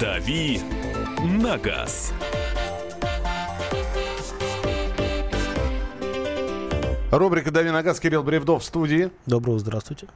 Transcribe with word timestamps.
«Дави 0.00 0.60
на 1.22 1.56
газ». 1.56 2.12
Рубрика 7.10 7.50
«Дави 7.50 7.70
на 7.70 7.82
газ» 7.82 7.98
Кирилл 7.98 8.22
Бревдов 8.22 8.62
в 8.62 8.66
студии. 8.66 9.10
Доброго 9.24 9.58
здравствуйте. 9.58 10.08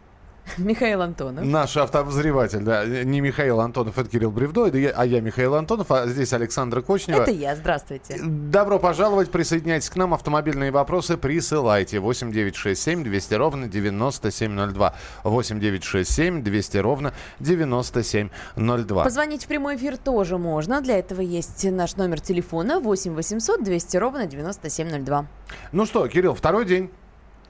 Михаил 0.58 1.02
Антонов. 1.02 1.44
Наш 1.44 1.76
автообозреватель, 1.76 2.60
да. 2.60 2.84
Не 2.84 3.20
Михаил 3.20 3.60
Антонов, 3.60 3.98
это 3.98 4.08
Кирилл 4.08 4.30
Бревдо, 4.30 4.66
а 4.66 5.06
я 5.06 5.20
Михаил 5.20 5.54
Антонов, 5.54 5.90
а 5.90 6.06
здесь 6.06 6.32
Александра 6.32 6.80
Кочнева. 6.80 7.22
Это 7.22 7.30
я, 7.30 7.56
здравствуйте. 7.56 8.18
Добро 8.22 8.78
пожаловать, 8.78 9.30
присоединяйтесь 9.30 9.90
к 9.90 9.96
нам. 9.96 10.14
Автомобильные 10.14 10.70
вопросы 10.70 11.16
присылайте. 11.16 12.00
8967 12.00 13.04
200 13.04 13.34
ровно 13.34 13.68
9702. 13.68 14.94
8967 15.24 16.42
200 16.42 16.76
ровно 16.78 17.12
9702. 17.40 19.04
Позвонить 19.04 19.44
в 19.44 19.48
прямой 19.48 19.76
эфир 19.76 19.96
тоже 19.96 20.38
можно. 20.38 20.80
Для 20.80 20.98
этого 20.98 21.20
есть 21.20 21.64
наш 21.70 21.96
номер 21.96 22.20
телефона 22.20 22.80
8 22.80 23.14
800 23.14 23.62
200 23.62 23.96
ровно 23.96 24.26
9702. 24.26 25.26
Ну 25.72 25.86
что, 25.86 26.06
Кирилл, 26.08 26.34
второй 26.34 26.64
день. 26.64 26.90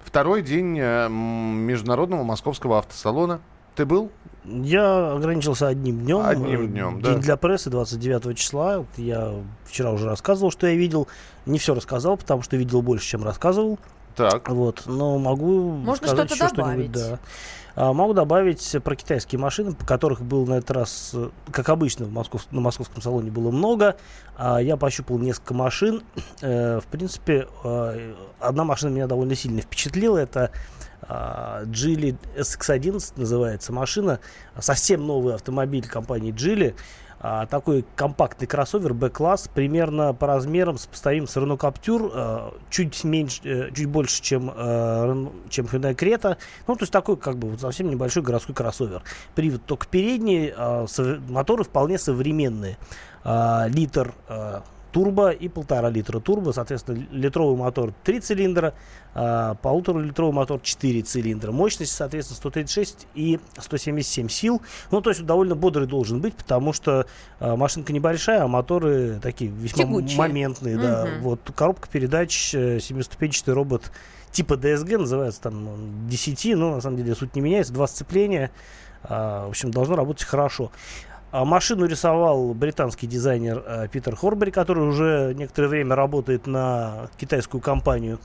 Второй 0.05 0.43
день 0.43 0.77
э, 0.79 1.09
Международного 1.09 2.23
московского 2.25 2.79
автосалона. 2.79 3.41
Ты 3.77 3.87
был? 3.87 4.11
Я 4.45 5.13
ограничился 5.13 5.69
одним 5.69 6.01
днем. 6.01 6.21
Одним 6.25 6.69
днем, 6.69 7.01
День 7.03 7.15
да. 7.15 7.21
для 7.21 7.37
прессы 7.37 7.71
29 7.71 8.37
числа. 8.37 8.85
Я 8.97 9.35
вчера 9.65 9.93
уже 9.93 10.07
рассказывал, 10.07 10.51
что 10.51 10.67
я 10.67 10.75
видел. 10.75 11.07
Не 11.47 11.59
все 11.59 11.75
рассказал, 11.75 12.17
потому 12.17 12.43
что 12.43 12.57
видел 12.57 12.83
больше, 12.83 13.07
чем 13.07 13.23
рассказывал. 13.25 13.79
Так. 14.17 14.49
Вот, 14.49 14.83
но 14.87 15.19
могу 15.19 15.71
Можно 15.71 16.09
сказать 16.09 16.29
что-то 16.30 16.45
еще 16.45 16.55
что-нибудь. 16.55 16.93
добавить. 16.93 17.11
Да. 17.13 17.19
А, 17.80 17.95
могу 17.95 18.12
добавить 18.12 18.77
про 18.84 18.95
китайские 18.95 19.38
машины, 19.38 19.74
которых 19.87 20.21
был 20.21 20.45
на 20.45 20.59
этот 20.59 20.71
раз, 20.71 21.13
э, 21.15 21.30
как 21.51 21.71
обычно, 21.71 22.05
в 22.05 22.13
Москов, 22.13 22.46
на 22.51 22.60
московском 22.60 23.01
салоне 23.01 23.30
было 23.30 23.51
много. 23.51 23.96
А, 24.37 24.59
я 24.59 24.77
пощупал 24.77 25.18
несколько 25.18 25.55
машин. 25.55 26.02
Э, 26.43 26.80
в 26.80 26.87
принципе, 26.87 27.49
э, 27.65 28.15
одна 28.38 28.65
машина 28.65 28.90
меня 28.90 29.07
довольно 29.07 29.35
сильно 29.35 29.63
впечатлила. 29.63 30.18
Это 30.18 30.51
а, 31.02 31.65
Geely 31.65 32.16
SX11 32.37 33.13
называется 33.16 33.73
машина. 33.73 34.21
Совсем 34.59 35.07
новый 35.07 35.35
автомобиль 35.35 35.87
компании 35.88 36.35
Geely. 36.35 36.74
А, 37.23 37.45
такой 37.45 37.85
компактный 37.96 38.46
кроссовер 38.46 38.95
B-класс, 38.95 39.51
примерно 39.52 40.15
по 40.15 40.26
размерам 40.26 40.79
сопоставим 40.79 41.27
с 41.27 41.37
Renault 41.37 41.59
Captur, 41.59 42.10
а, 42.15 42.54
чуть 42.71 43.04
меньше, 43.04 43.40
э, 43.45 43.71
чуть 43.74 43.88
больше, 43.88 44.23
чем, 44.23 44.51
э, 44.54 45.27
чем 45.51 45.66
Hyundai 45.66 45.95
Creta. 45.95 46.38
Ну, 46.66 46.77
то 46.77 46.82
есть 46.82 46.93
такой 46.93 47.18
как 47.18 47.37
бы 47.37 47.51
вот 47.51 47.60
совсем 47.60 47.90
небольшой 47.90 48.23
городской 48.23 48.54
кроссовер. 48.54 49.02
Привод 49.35 49.66
только 49.66 49.87
передний, 49.87 50.51
а, 50.57 50.87
моторы 51.29 51.65
вполне 51.65 51.99
современные. 51.99 52.79
А, 53.23 53.66
Литр 53.68 54.15
турбо 54.93 55.30
и 55.30 55.49
полтора 55.49 55.90
литра 55.90 56.21
турбо, 56.21 56.52
соответственно, 56.52 57.07
литровый 57.10 57.57
мотор 57.57 57.93
3 58.05 58.21
цилиндра, 58.21 58.74
а, 59.15 59.55
полуторалитровый 59.55 60.33
мотор 60.33 60.61
4 60.61 61.03
цилиндра. 61.03 61.53
Мощность, 61.53 61.93
соответственно, 61.93 62.37
136 62.37 63.07
и 63.15 63.41
177 63.59 64.28
сил. 64.28 64.62
Ну, 64.91 65.00
то 65.00 65.11
есть 65.11 65.25
довольно 65.25 65.56
бодрый 65.56 65.87
должен 65.87 66.21
быть, 66.21 66.34
потому 66.34 66.72
что 66.72 67.06
а, 67.39 67.56
машинка 67.56 67.93
небольшая, 67.93 68.44
а 68.44 68.49
моторы 68.49 69.19
такие 69.21 69.50
весьма 69.50 69.84
Тягучие. 69.84 70.19
моментные. 70.19 70.77
Да. 70.77 71.06
Мгм. 71.06 71.22
Вот 71.22 71.41
коробка 71.55 71.89
передач, 71.89 72.55
э, 72.55 72.78
семиступенчатый 72.81 73.55
робот 73.55 73.91
типа 74.33 74.55
DSG, 74.55 74.99
называется 74.99 75.43
там 75.43 75.69
он 75.69 76.09
10, 76.09 76.55
но 76.55 76.77
на 76.77 76.81
самом 76.81 76.97
деле 76.97 77.15
суть 77.15 77.34
не 77.34 77.41
меняется, 77.41 77.72
два 77.72 77.87
сцепления. 77.87 78.50
А, 79.03 79.47
в 79.47 79.50
общем, 79.50 79.71
должно 79.71 79.97
работать 79.97 80.27
хорошо. 80.27 80.71
А 81.33 81.45
машину 81.45 81.87
рисовал 81.87 82.55
британский 82.55 83.07
дизайнер 83.07 83.63
э, 83.65 83.89
Питер 83.89 84.17
Хорбери, 84.17 84.51
который 84.51 84.89
уже 84.89 85.33
некоторое 85.37 85.69
время 85.69 85.95
работает 85.95 86.49
на 86.49 87.09
китайскую 87.19 87.61
компанию. 87.61 88.19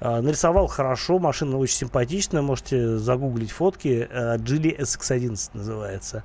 А, 0.00 0.20
нарисовал 0.20 0.68
хорошо, 0.68 1.18
машина 1.18 1.58
очень 1.58 1.76
симпатичная, 1.76 2.42
можете 2.42 2.98
загуглить 2.98 3.50
фотки. 3.50 4.08
Э, 4.10 4.36
Geely 4.36 4.78
SX11 4.78 5.50
называется. 5.54 6.22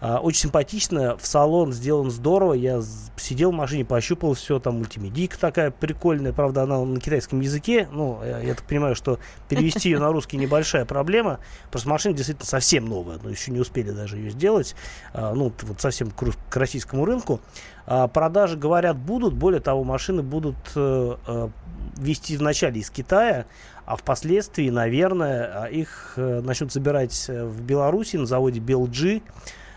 А, 0.00 0.18
очень 0.18 0.40
симпатично, 0.40 1.16
в 1.16 1.26
салон 1.26 1.72
сделан 1.72 2.10
здорово. 2.10 2.52
Я 2.52 2.82
сидел 3.16 3.50
в 3.50 3.54
машине, 3.54 3.86
пощупал 3.86 4.34
все, 4.34 4.58
там 4.58 4.76
мультимедийка 4.76 5.38
такая 5.38 5.70
прикольная, 5.70 6.34
правда, 6.34 6.64
она 6.64 6.78
на 6.84 7.00
китайском 7.00 7.40
языке. 7.40 7.88
Ну, 7.90 8.20
я, 8.22 8.40
я 8.40 8.54
так 8.54 8.66
понимаю, 8.66 8.94
что 8.94 9.18
перевести 9.48 9.88
ее 9.88 9.98
на 9.98 10.12
русский 10.12 10.36
небольшая 10.36 10.84
проблема. 10.84 11.40
Просто 11.70 11.88
машина 11.88 12.14
действительно 12.14 12.46
совсем 12.46 12.84
новая, 12.84 13.18
но 13.22 13.30
еще 13.30 13.50
не 13.50 13.60
успели 13.60 13.90
даже 13.90 14.18
ее 14.18 14.30
сделать. 14.30 14.76
Ну, 15.14 15.50
вот 15.74 15.80
совсем 15.80 16.10
к, 16.10 16.22
рус- 16.22 16.38
к 16.48 16.56
российскому 16.56 17.04
рынку. 17.04 17.40
А, 17.86 18.08
продажи, 18.08 18.56
говорят, 18.56 18.96
будут. 18.96 19.34
Более 19.34 19.60
того, 19.60 19.84
машины 19.84 20.22
будут 20.22 20.56
э, 20.74 21.16
э, 21.26 21.48
вести 21.96 22.36
вначале 22.36 22.80
из 22.80 22.90
Китая, 22.90 23.46
а 23.84 23.96
впоследствии, 23.96 24.70
наверное, 24.70 25.64
а, 25.64 25.66
их 25.66 26.14
э, 26.16 26.40
начнут 26.40 26.72
собирать 26.72 27.26
э, 27.28 27.44
в 27.44 27.60
Беларуси 27.60 28.16
на 28.16 28.26
заводе 28.26 28.60
Белджи. 28.60 29.22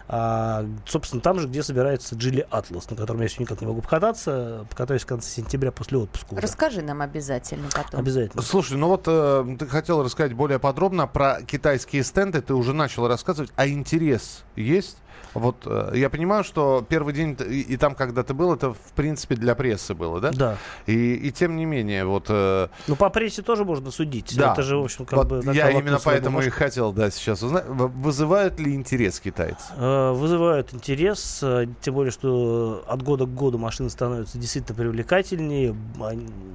А, 0.09 0.66
собственно, 0.85 1.22
там 1.22 1.40
же, 1.40 1.47
где 1.50 1.62
собирается 1.62 2.16
Geely 2.16 2.47
Atlas, 2.50 2.85
на 2.90 2.96
котором 2.96 3.22
я 3.22 3.28
сегодня 3.28 3.44
никак 3.44 3.59
не 3.59 3.68
могу 3.68 3.81
покататься. 3.81 4.66
Покатаюсь 4.69 5.02
в 5.02 5.06
конце 5.06 5.29
сентября 5.29 5.74
после 5.74 5.97
отпуска 5.97 6.34
уже. 6.34 6.41
Расскажи 6.41 6.81
нам 6.81 7.02
обязательно 7.02 7.68
потом. 7.75 8.00
Обязательно. 8.00 8.41
Слушай, 8.41 8.78
ну 8.78 8.88
вот 8.88 9.03
э, 9.08 9.58
ты 9.59 9.68
хотел 9.68 10.02
рассказать 10.02 10.34
более 10.34 10.59
подробно 10.59 11.08
про 11.08 11.41
китайские 11.41 12.06
стенды, 12.06 12.41
ты 12.41 12.53
уже 12.53 12.74
начал 12.74 13.06
рассказывать, 13.08 13.52
а 13.58 13.68
интерес 13.68 14.46
есть? 14.56 14.97
Вот 15.37 15.63
э, 15.65 15.91
я 15.95 16.09
понимаю, 16.09 16.43
что 16.43 16.85
первый 16.87 17.13
день 17.13 17.37
и, 17.47 17.61
и 17.61 17.77
там, 17.77 17.95
когда 17.95 18.23
ты 18.23 18.33
был, 18.33 18.53
это 18.53 18.73
в 18.73 18.93
принципе 18.95 19.35
для 19.35 19.55
прессы 19.55 19.93
было, 19.93 20.19
да? 20.19 20.31
Да. 20.31 20.57
И, 20.85 21.13
и 21.15 21.31
тем 21.31 21.55
не 21.55 21.65
менее, 21.65 22.05
вот... 22.05 22.25
э, 22.29 22.67
Ну, 22.87 22.95
по 22.95 23.09
прессе 23.09 23.41
тоже 23.41 23.63
можно 23.65 23.91
судить. 23.91 24.35
Да. 24.37 24.53
Это 24.53 24.63
же, 24.63 24.77
в 24.77 24.83
общем, 24.83 25.05
как 25.05 25.17
вот 25.17 25.27
бы... 25.27 25.53
я 25.53 25.69
именно 25.69 25.99
поэтому 26.03 26.41
и 26.41 26.49
хотел, 26.49 26.91
да, 26.91 27.11
сейчас 27.11 27.43
узнать, 27.43 27.65
вызывают 27.67 28.59
ли 28.59 28.73
интерес 28.73 29.19
китайцы? 29.19 29.65
Э, 29.77 30.11
Вызывают 30.13 30.73
интерес, 30.73 31.43
тем 31.81 31.93
более, 31.93 32.11
что 32.11 32.83
от 32.87 33.01
года 33.03 33.25
к 33.25 33.33
году 33.33 33.57
машины 33.57 33.89
становятся 33.89 34.37
действительно 34.37 34.75
привлекательнее. 34.75 35.75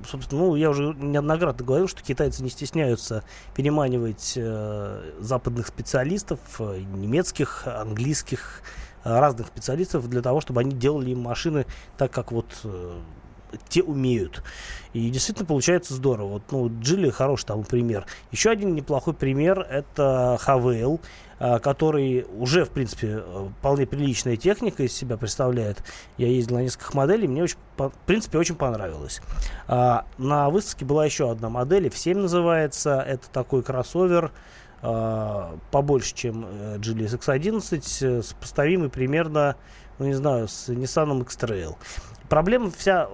Собственно, 0.08 0.42
ну, 0.42 0.56
я 0.56 0.70
уже 0.70 0.94
неоднократно 0.98 1.64
говорил, 1.64 1.88
что 1.88 2.02
китайцы 2.02 2.42
не 2.42 2.50
стесняются 2.50 3.22
переманивать 3.54 4.38
западных 5.20 5.66
специалистов, 5.66 6.40
немецких, 6.58 7.66
английских, 7.66 8.62
разных 9.04 9.48
специалистов 9.48 10.08
для 10.08 10.22
того, 10.22 10.40
чтобы 10.40 10.60
они 10.60 10.72
делали 10.72 11.10
им 11.10 11.20
машины 11.20 11.66
так, 11.96 12.10
как 12.10 12.32
вот 12.32 12.46
э, 12.64 13.00
те 13.68 13.82
умеют. 13.82 14.42
И 14.92 15.08
действительно 15.10 15.46
получается 15.46 15.94
здорово. 15.94 16.28
Вот, 16.34 16.42
ну, 16.50 16.70
Джили 16.80 17.10
хороший 17.10 17.46
тому 17.46 17.62
пример. 17.62 18.06
Еще 18.30 18.50
один 18.50 18.74
неплохой 18.74 19.14
пример 19.14 19.60
это 19.60 20.38
Хавейл, 20.40 21.00
а, 21.38 21.58
который 21.58 22.26
уже, 22.38 22.64
в 22.64 22.70
принципе, 22.70 23.22
э, 23.24 23.48
вполне 23.58 23.86
приличная 23.86 24.36
техника 24.36 24.82
из 24.82 24.92
себя 24.92 25.16
представляет. 25.16 25.82
Я 26.18 26.28
ездил 26.28 26.56
на 26.56 26.62
нескольких 26.62 26.94
моделей, 26.94 27.26
мне 27.26 27.42
очень, 27.42 27.58
в 27.76 27.90
принципе, 28.06 28.38
очень 28.38 28.54
понравилось. 28.54 29.20
А, 29.66 30.04
на 30.18 30.50
выставке 30.50 30.84
была 30.84 31.04
еще 31.04 31.30
одна 31.30 31.48
модель, 31.48 31.86
F7 31.86 32.16
называется. 32.16 33.00
Это 33.00 33.28
такой 33.30 33.62
кроссовер, 33.62 34.30
побольше, 34.82 36.14
чем 36.14 36.44
э, 36.44 36.76
Geely 36.78 37.06
SX11, 37.06 38.18
э, 38.18 38.22
сопоставимый 38.22 38.88
примерно, 38.88 39.56
ну 39.98 40.06
не 40.06 40.14
знаю, 40.14 40.48
с 40.48 40.68
Nissan 40.68 41.22
X-Trail. 41.22 41.76
Проблема 42.28 42.70
вся 42.70 43.08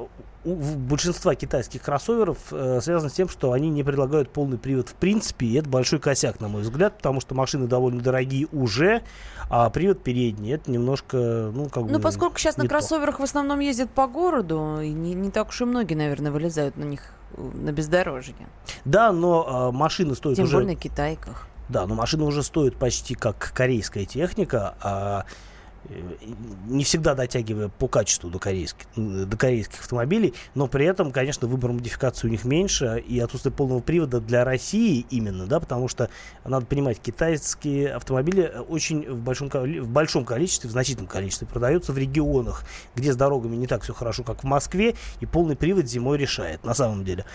у 0.44 0.54
большинства 0.54 1.34
китайских 1.34 1.82
кроссоверов 1.82 2.38
э, 2.52 2.80
связана 2.80 3.10
с 3.10 3.12
тем, 3.12 3.28
что 3.28 3.52
они 3.52 3.68
не 3.70 3.82
предлагают 3.82 4.30
полный 4.30 4.56
привод 4.56 4.88
в 4.88 4.94
принципе, 4.94 5.46
и 5.46 5.54
это 5.54 5.68
большой 5.68 5.98
косяк, 5.98 6.41
на 6.41 6.48
мой 6.48 6.62
взгляд, 6.62 6.97
потому 6.97 7.20
что 7.20 7.34
машины 7.34 7.66
довольно 7.66 8.00
дорогие 8.00 8.47
уже, 8.53 9.03
а 9.50 9.68
привод 9.71 10.03
передний, 10.03 10.54
это 10.54 10.71
немножко, 10.71 11.50
ну, 11.53 11.68
как 11.68 11.84
бы... 11.84 11.91
Ну, 11.91 12.00
поскольку 12.00 12.38
сейчас 12.38 12.56
на 12.56 12.64
то. 12.64 12.71
кроссоверах 12.71 13.18
в 13.18 13.22
основном 13.22 13.60
ездят 13.60 13.91
по 13.91 14.06
городу, 14.06 14.80
и 14.80 14.91
не, 14.91 15.14
не 15.14 15.30
так 15.30 15.48
уж 15.48 15.60
и 15.60 15.64
многие, 15.64 15.94
наверное, 15.94 16.30
вылезают 16.30 16.76
на 16.76 16.84
них 16.84 17.03
э, 17.32 17.42
на 17.42 17.72
бездорожье. 17.72 18.34
Да, 18.84 19.12
но 19.12 19.47
а, 19.47 19.72
машины 19.72 20.14
стоят 20.14 20.36
Тем 20.36 20.44
уже... 20.44 20.56
более 20.56 20.74
на 20.74 20.80
китайках. 20.80 21.47
Да, 21.68 21.86
но 21.86 21.94
машина 21.94 22.24
уже 22.24 22.42
стоит 22.42 22.76
почти 22.76 23.15
как 23.15 23.53
корейская 23.54 24.06
техника, 24.06 24.74
а 24.80 25.26
э, 25.84 26.00
не 26.66 26.82
всегда 26.82 27.15
дотягивая 27.15 27.68
по 27.68 27.88
качеству 27.88 28.30
до 28.30 28.38
корейских, 28.38 28.86
до 28.97 29.36
корейских 29.36 29.80
автомобилей, 29.80 30.32
но 30.54 30.66
при 30.66 30.86
этом, 30.86 31.12
конечно, 31.12 31.47
выбор 31.47 31.72
модификации 31.72 32.26
у 32.26 32.30
них 32.30 32.44
меньше, 32.44 33.04
и 33.06 33.20
отсутствие 33.20 33.53
полного 33.53 33.80
привода 33.80 34.20
для 34.20 34.44
России 34.44 35.04
именно, 35.10 35.47
да, 35.47 35.60
потому 35.60 35.88
что, 35.88 36.09
надо 36.44 36.65
понимать, 36.65 37.00
китайские 37.00 37.92
автомобили 37.92 38.44
э, 38.44 38.60
очень 38.60 39.06
в 39.06 39.21
большом, 39.21 39.50
в 39.50 39.88
большом 39.88 40.24
количестве, 40.24 40.71
в 40.71 40.72
значительном 40.72 41.06
количестве 41.06 41.47
продаются 41.47 41.92
в 41.92 41.98
регионах, 41.98 42.64
где 42.97 43.12
с 43.12 43.16
дорогами 43.16 43.56
не 43.56 43.66
так 43.66 43.82
все 43.82 43.92
хорошо, 43.92 44.24
как 44.24 44.42
в 44.42 44.47
Москве, 44.47 44.94
и 45.21 45.26
полный 45.26 45.54
привод 45.54 45.84
зимой 45.84 46.16
решает, 46.16 46.64
на 46.64 46.72
самом 46.72 47.04
деле. 47.04 47.26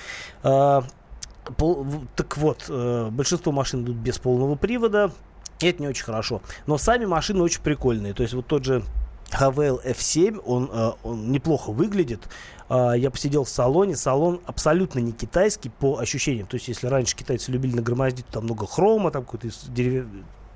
Пол- 1.58 1.86
так 2.16 2.38
вот, 2.38 2.66
э, 2.70 3.10
большинство 3.12 3.52
машин 3.52 3.84
идут 3.84 3.98
без 3.98 4.18
полного 4.18 4.56
привода, 4.56 5.12
и 5.60 5.68
это 5.68 5.82
не 5.82 5.88
очень 5.88 6.04
хорошо. 6.04 6.42
Но 6.68 6.78
сами 6.78 7.06
машины 7.06 7.42
очень 7.44 7.62
прикольные. 7.62 8.14
То 8.14 8.24
есть 8.24 8.34
вот 8.34 8.48
тот 8.48 8.64
же 8.66 8.84
Хавейл 9.32 9.82
F7, 9.84 10.42
он, 10.46 10.70
э, 10.72 10.92
он 11.04 11.32
неплохо 11.32 11.72
выглядит. 11.72 12.28
А, 12.70 12.94
я 12.94 13.12
посидел 13.12 13.44
в 13.44 13.50
салоне, 13.50 13.96
салон 13.96 14.42
абсолютно 14.46 15.00
не 15.00 15.12
китайский 15.12 15.70
по 15.70 16.00
ощущениям. 16.00 16.48
То 16.48 16.56
есть, 16.56 16.68
если 16.68 16.88
раньше 16.88 17.16
китайцы 17.16 17.52
любили 17.52 17.76
нагромоздить 17.76 18.26
там 18.28 18.46
много 18.46 18.66
хрома, 18.66 19.12
там 19.12 19.24
какой-то 19.24 19.50
дерев 19.68 20.06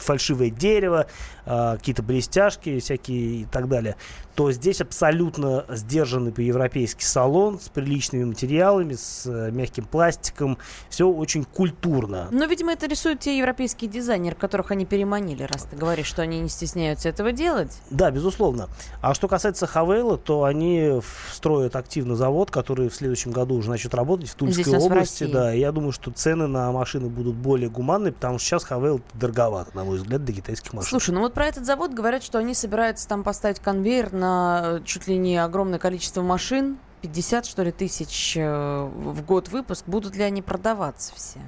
фальшивое 0.07 0.49
дерево, 0.49 1.05
э, 1.45 1.75
какие-то 1.77 2.01
блестяшки 2.01 2.79
всякие 2.79 3.41
и 3.41 3.45
так 3.45 3.67
далее, 3.67 3.97
то 4.35 4.51
здесь 4.51 4.81
абсолютно 4.81 5.65
сдержанный 5.69 6.31
по-европейски 6.31 7.03
салон 7.03 7.59
с 7.59 7.69
приличными 7.69 8.23
материалами, 8.23 8.93
с 8.93 9.25
э, 9.25 9.51
мягким 9.51 9.85
пластиком. 9.85 10.57
Все 10.89 11.09
очень 11.09 11.43
культурно. 11.43 12.27
Но, 12.31 12.45
видимо, 12.45 12.71
это 12.71 12.87
рисуют 12.87 13.19
те 13.19 13.37
европейские 13.37 13.89
дизайнеры, 13.89 14.35
которых 14.35 14.71
они 14.71 14.85
переманили, 14.85 15.43
раз 15.43 15.63
ты 15.63 15.75
говоришь, 15.75 16.05
что 16.05 16.21
они 16.21 16.39
не 16.39 16.49
стесняются 16.49 17.09
этого 17.09 17.31
делать. 17.31 17.81
Да, 17.89 18.11
безусловно. 18.11 18.69
А 19.01 19.13
что 19.13 19.27
касается 19.27 19.67
Хавейла, 19.67 20.17
то 20.17 20.43
они 20.43 21.01
строят 21.33 21.75
активно 21.75 22.15
завод, 22.15 22.51
который 22.51 22.89
в 22.89 22.95
следующем 22.95 23.31
году 23.31 23.55
уже 23.55 23.69
начнет 23.69 23.93
работать 23.93 24.29
в 24.29 24.35
Тульской 24.35 24.77
области. 24.77 25.25
Да, 25.25 25.53
и 25.53 25.59
я 25.59 25.71
думаю, 25.71 25.91
что 25.91 26.11
цены 26.11 26.47
на 26.47 26.71
машины 26.71 27.09
будут 27.09 27.35
более 27.35 27.69
гуманные, 27.69 28.13
потому 28.13 28.37
что 28.37 28.47
сейчас 28.47 28.63
Хавейл 28.63 29.01
дороговато, 29.13 29.75
на 29.75 29.83
мой 29.83 29.96
взгляд, 29.99 30.23
для 30.23 30.35
китайских 30.35 30.73
машин. 30.73 30.89
Слушай, 30.89 31.11
ну 31.11 31.21
вот 31.21 31.33
про 31.33 31.45
этот 31.45 31.65
завод 31.65 31.93
говорят, 31.93 32.23
что 32.23 32.37
они 32.37 32.53
собираются 32.53 33.07
там 33.07 33.23
поставить 33.23 33.59
конвейер 33.59 34.13
на 34.13 34.61
э, 34.63 34.81
чуть 34.85 35.07
ли 35.07 35.17
не 35.17 35.37
огромное 35.37 35.79
количество 35.79 36.21
машин, 36.21 36.77
50, 37.01 37.45
что 37.45 37.63
ли, 37.63 37.71
тысяч 37.71 38.35
э, 38.37 38.89
в 38.95 39.23
год 39.23 39.49
выпуск. 39.49 39.85
Будут 39.87 40.15
ли 40.15 40.23
они 40.23 40.41
продаваться 40.41 41.13
все? 41.15 41.39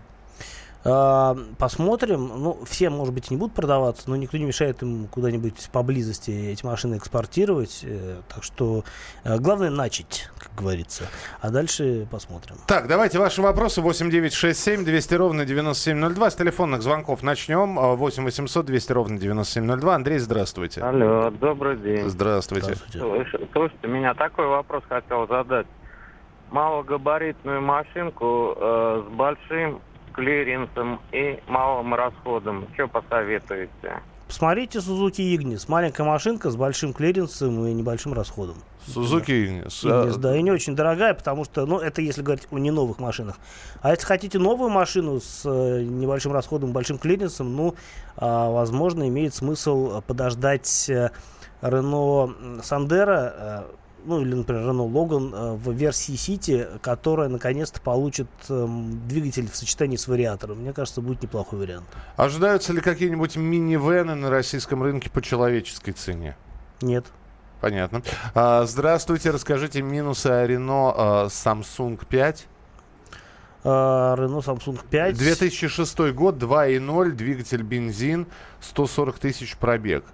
А, 0.86 1.36
посмотрим. 1.58 2.28
Ну, 2.28 2.60
все, 2.66 2.90
может 2.90 3.14
быть, 3.14 3.30
не 3.32 3.38
будут 3.38 3.54
продаваться, 3.54 4.10
но 4.10 4.16
никто 4.16 4.38
не 4.38 4.46
мешает 4.46 4.82
им 4.82 5.08
куда-нибудь 5.08 5.70
поблизости 5.72 6.32
эти 6.32 6.66
машины 6.66 6.98
экспортировать. 6.98 7.82
Э, 7.84 8.22
так 8.34 8.44
что 8.44 8.84
э, 9.26 9.38
главное 9.40 9.70
начать, 9.70 10.30
как 10.38 10.52
говорится. 10.56 11.06
А 11.42 11.50
дальше 11.50 12.08
посмотрим. 12.10 12.56
Так, 12.66 12.88
давайте 12.88 13.20
ваши 13.20 13.42
вопросы. 13.42 13.82
8967 13.82 14.86
200 14.86 15.14
ровно 15.16 15.46
9702. 15.46 16.30
С 16.30 16.36
телефонных 16.36 16.82
звонков 16.82 17.24
начнем. 17.24 17.76
8 17.76 18.24
800 18.24 18.66
200 18.66 18.92
ровно 18.94 19.18
9702. 19.18 19.96
Андрей, 19.96 20.20
здравствуйте. 20.20 20.82
Алло, 20.82 21.30
добрый 21.30 21.78
день. 21.78 22.08
Здравствуйте. 22.08 22.76
Здравствуйте. 22.88 23.48
Слушайте, 23.52 23.88
меня 23.88 24.14
такой 24.14 24.48
вопрос 24.48 24.84
хотел 24.88 25.28
задать. 25.28 25.68
Малогабаритную 26.52 27.62
машинку 27.62 28.56
э, 28.58 29.04
с 29.06 29.14
большим 29.14 29.82
клиренсом 30.20 31.00
и 31.14 31.40
малым 31.48 31.96
расходом. 31.96 32.68
Что 32.74 32.88
посоветуете? 32.88 34.02
Посмотрите 34.28 34.80
Suzuki 34.80 35.36
Ignis. 35.36 35.66
Маленькая 35.70 36.04
машинка 36.04 36.52
с 36.52 36.56
большим 36.56 36.94
клиренсом 36.94 37.66
и 37.66 37.74
небольшим 37.74 38.14
расходом. 38.14 38.58
Сузуки 38.86 39.32
Игнис. 39.46 39.84
Ignis, 39.84 40.18
да, 40.18 40.36
и 40.36 40.42
не 40.42 40.52
очень 40.52 40.76
дорогая, 40.76 41.14
потому 41.14 41.46
что, 41.46 41.66
ну, 41.66 41.80
это 41.80 42.02
если 42.02 42.22
говорить 42.22 42.48
о 42.52 42.58
не 42.58 42.72
новых 42.72 43.00
машинах. 43.00 43.38
А 43.82 43.92
если 43.92 44.06
хотите 44.06 44.40
новую 44.40 44.70
машину 44.70 45.20
с 45.20 45.44
э, 45.46 45.84
небольшим 45.84 46.34
расходом, 46.34 46.74
большим 46.74 46.98
клиренсом, 46.98 47.56
ну, 47.56 47.76
а, 48.18 48.50
возможно, 48.50 49.08
имеет 49.08 49.34
смысл 49.34 50.02
подождать 50.02 50.90
э, 50.90 51.12
Renault 51.62 52.62
Sandero, 52.62 53.32
э, 53.34 53.64
ну 54.06 54.22
или, 54.22 54.34
например, 54.34 54.64
Renault 54.64 54.92
Logan 54.92 55.34
э, 55.34 55.56
в 55.56 55.72
версии 55.72 56.14
City, 56.14 56.80
которая 56.80 57.30
наконец-то 57.30 57.82
получит 57.82 58.28
эм, 58.50 59.08
двигатель 59.08 59.50
в 59.50 59.56
сочетании 59.56 59.98
с 59.98 60.08
вариатором. 60.08 60.60
Мне 60.60 60.74
кажется, 60.74 61.02
будет 61.02 61.22
неплохой 61.22 61.60
вариант. 61.60 61.88
Ожидаются 62.16 62.74
ли 62.74 62.82
какие-нибудь 62.82 63.36
минивены 63.36 64.16
на 64.16 64.30
российском 64.30 64.84
рынке 64.84 65.10
по 65.10 65.22
человеческой 65.22 65.92
цене? 65.92 66.36
Нет. 66.82 67.06
Понятно. 67.62 68.02
А, 68.34 68.66
здравствуйте, 68.66 69.32
расскажите 69.32 69.82
минусы 69.82 70.28
о 70.28 70.46
Renault 70.46 70.94
а, 70.96 71.26
Samsung 71.28 72.00
5. 72.08 72.48
А, 73.64 74.16
Renault 74.16 74.46
Samsung 74.46 74.80
5. 74.90 75.18
2006 75.18 76.00
год, 76.14 76.36
2.0, 76.36 77.12
двигатель 77.12 77.64
бензин, 77.64 78.28
140 78.62 79.20
тысяч 79.20 79.58
пробег. 79.58 80.06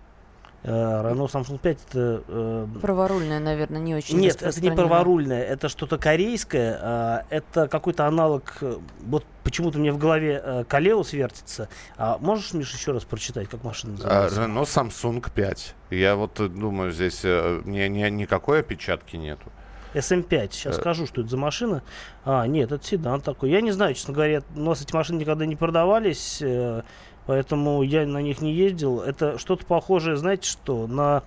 Э, 0.67 0.71
Renault 1.03 1.31
Samsung 1.31 1.59
5 1.59 1.77
это... 1.89 2.23
э, 2.27 2.67
Праворульная, 2.81 3.39
наверное, 3.39 3.79
не 3.79 3.93
очень 3.93 4.17
Нет, 4.19 4.41
это 4.41 4.59
не 4.61 4.71
праворульное, 4.71 5.43
это 5.43 5.69
что-то 5.69 5.99
корейское, 5.99 6.79
а, 6.81 7.25
это 7.29 7.67
какой-то 7.67 8.07
аналог, 8.07 8.57
э, 8.61 8.77
вот 9.05 9.23
почему-то 9.43 9.77
мне 9.77 9.91
в 9.91 9.99
голове 9.99 10.41
э, 10.43 10.63
Калеус 10.67 11.13
вертится. 11.13 11.69
А 11.97 12.17
можешь, 12.17 12.53
Миш, 12.53 12.73
еще 12.73 12.93
раз 12.93 13.03
прочитать, 13.03 13.47
как 13.47 13.63
машина 13.63 13.93
А, 14.03 14.23
называется? 14.27 14.41
Renault 14.41 14.91
Samsung 14.91 15.31
5. 15.31 15.75
Я 15.91 16.15
вот 16.15 16.39
э, 16.39 16.47
думаю, 16.47 16.91
здесь 16.91 17.21
э, 17.23 17.61
ни, 17.65 17.81
ни- 17.87 18.09
никакой 18.09 18.61
опечатки 18.61 19.17
нету. 19.17 19.51
SM5. 19.93 20.51
Сейчас 20.51 20.77
Э. 20.77 20.81
скажу, 20.81 21.05
что 21.05 21.21
это 21.21 21.29
за 21.29 21.37
машина. 21.37 21.83
А, 22.25 22.47
нет, 22.47 22.71
это 22.71 22.83
седан 22.83 23.21
такой. 23.21 23.51
Я 23.51 23.61
не 23.61 23.71
знаю, 23.71 23.93
честно 23.93 24.13
говоря, 24.15 24.41
у 24.55 24.59
нас 24.61 24.81
эти 24.81 24.93
машины 24.95 25.19
никогда 25.19 25.45
не 25.45 25.55
продавались, 25.55 26.39
э, 26.41 26.81
поэтому 27.25 27.81
я 27.83 28.05
на 28.05 28.21
них 28.21 28.41
не 28.41 28.53
ездил. 28.53 29.01
Это 29.01 29.37
что-то 29.37 29.65
похожее, 29.65 30.17
знаете 30.17 30.49
что, 30.49 30.87
на 30.87 31.23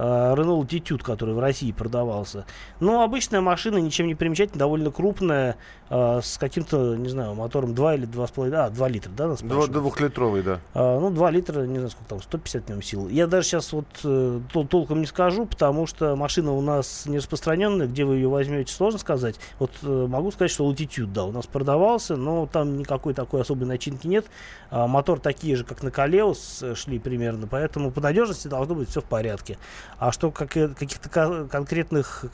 Renault 0.00 0.66
Altitude, 0.66 1.02
который 1.02 1.34
в 1.34 1.38
России 1.38 1.72
продавался. 1.72 2.44
Ну, 2.80 3.02
обычная 3.02 3.40
машина, 3.40 3.78
ничем 3.78 4.06
не 4.06 4.14
примечательная, 4.14 4.60
довольно 4.60 4.90
крупная, 4.90 5.56
э, 5.90 6.20
с 6.22 6.38
каким-то, 6.38 6.96
не 6.96 7.08
знаю, 7.08 7.34
мотором 7.34 7.74
2 7.74 7.94
или 7.94 8.06
2,5, 8.06 8.54
а, 8.54 8.70
2 8.70 8.88
литра, 8.88 9.10
да, 9.10 9.28
нас 9.28 9.38
спрашивают? 9.38 9.72
Двухлитровый, 9.72 10.42
да. 10.42 10.60
А, 10.74 11.00
ну, 11.00 11.10
2 11.10 11.30
литра, 11.30 11.62
не 11.62 11.76
знаю, 11.76 11.90
сколько 11.90 12.08
там, 12.08 12.22
150 12.22 12.64
в 12.64 12.68
нем 12.68 12.82
сил. 12.82 13.08
Я 13.08 13.26
даже 13.26 13.48
сейчас 13.48 13.72
вот 13.72 13.86
э, 14.04 14.40
тол- 14.52 14.66
толком 14.66 15.00
не 15.00 15.06
скажу, 15.06 15.46
потому 15.46 15.86
что 15.86 16.14
машина 16.16 16.52
у 16.52 16.60
нас 16.60 17.06
не 17.06 17.18
распространенная, 17.18 17.86
где 17.86 18.04
вы 18.04 18.16
ее 18.16 18.28
возьмете, 18.28 18.72
сложно 18.72 18.98
сказать. 18.98 19.36
Вот 19.58 19.70
э, 19.82 20.06
могу 20.08 20.30
сказать, 20.30 20.50
что 20.50 20.70
Latitude, 20.70 21.12
да, 21.12 21.24
у 21.24 21.32
нас 21.32 21.46
продавался, 21.46 22.16
но 22.16 22.46
там 22.46 22.76
никакой 22.76 23.14
такой 23.14 23.40
особой 23.40 23.66
начинки 23.66 24.06
нет. 24.06 24.26
А, 24.70 24.86
мотор 24.86 25.18
такие 25.18 25.56
же, 25.56 25.64
как 25.64 25.82
на 25.82 25.90
Калеус 25.90 26.62
э, 26.62 26.74
шли 26.74 26.98
примерно, 26.98 27.46
поэтому 27.46 27.90
по 27.90 28.00
надежности 28.00 28.48
должно 28.48 28.74
быть 28.74 28.90
все 28.90 29.00
в 29.00 29.04
порядке. 29.04 29.58
А 29.98 30.12
что 30.12 30.30
как, 30.30 30.56
э, 30.56 30.68
каких-то 30.68 31.08
ко- 31.08 31.46
конкретных, 31.48 32.24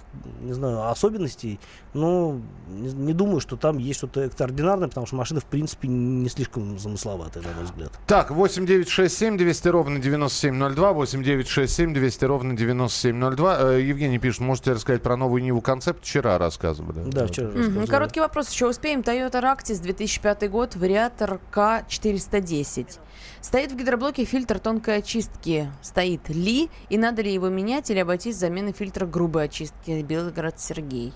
не 0.42 0.52
знаю, 0.52 0.88
особенностей, 0.90 1.58
ну, 1.94 2.42
не, 2.68 2.92
не 2.92 3.12
думаю, 3.14 3.40
что 3.40 3.56
там 3.56 3.78
есть 3.78 3.98
что-то 3.98 4.20
экстраординарное, 4.22 4.88
потому 4.88 5.06
что 5.06 5.16
машина, 5.16 5.40
в 5.40 5.44
принципе, 5.46 5.88
не 5.88 6.28
слишком 6.28 6.78
замысловатая, 6.78 7.42
на 7.42 7.52
мой 7.52 7.64
взгляд. 7.64 7.92
Так, 8.06 8.30
8967 8.30 9.36
200 9.38 9.68
ровно 9.68 9.98
9702, 9.98 10.92
8967 10.92 11.94
200 11.94 12.24
ровно 12.26 12.56
9702. 12.56 13.56
Э, 13.74 13.80
Евгений 13.82 14.18
пишет, 14.18 14.40
можете 14.40 14.72
рассказать 14.72 15.02
про 15.02 15.16
новую 15.16 15.42
Ниву 15.42 15.60
концепт? 15.60 16.00
Вчера 16.04 16.36
рассказывали. 16.38 17.10
Да, 17.10 17.26
вчера 17.26 17.48
Мгм. 17.48 17.56
рассказывали. 17.56 17.86
Короткий 17.86 18.20
вопрос 18.20 18.50
еще 18.50 18.68
успеем. 18.68 19.00
Toyota 19.00 19.40
Ractis 19.42 19.80
2005 19.80 20.48
год, 20.48 20.76
вариатор 20.76 21.40
К410. 21.50 22.98
Стоит 23.40 23.72
в 23.72 23.76
гидроблоке 23.76 24.24
фильтр 24.24 24.58
тонкой 24.58 24.98
очистки. 24.98 25.70
Стоит 25.82 26.28
ли? 26.28 26.70
И 26.88 26.96
надо 26.98 27.22
ли 27.22 27.32
его 27.32 27.43
менять 27.50 27.90
или 27.90 27.98
обойтись 27.98 28.36
заменой 28.36 28.72
фильтра 28.72 29.06
грубой 29.06 29.44
очистки? 29.44 30.02
Белгород 30.02 30.60
Сергей. 30.60 31.12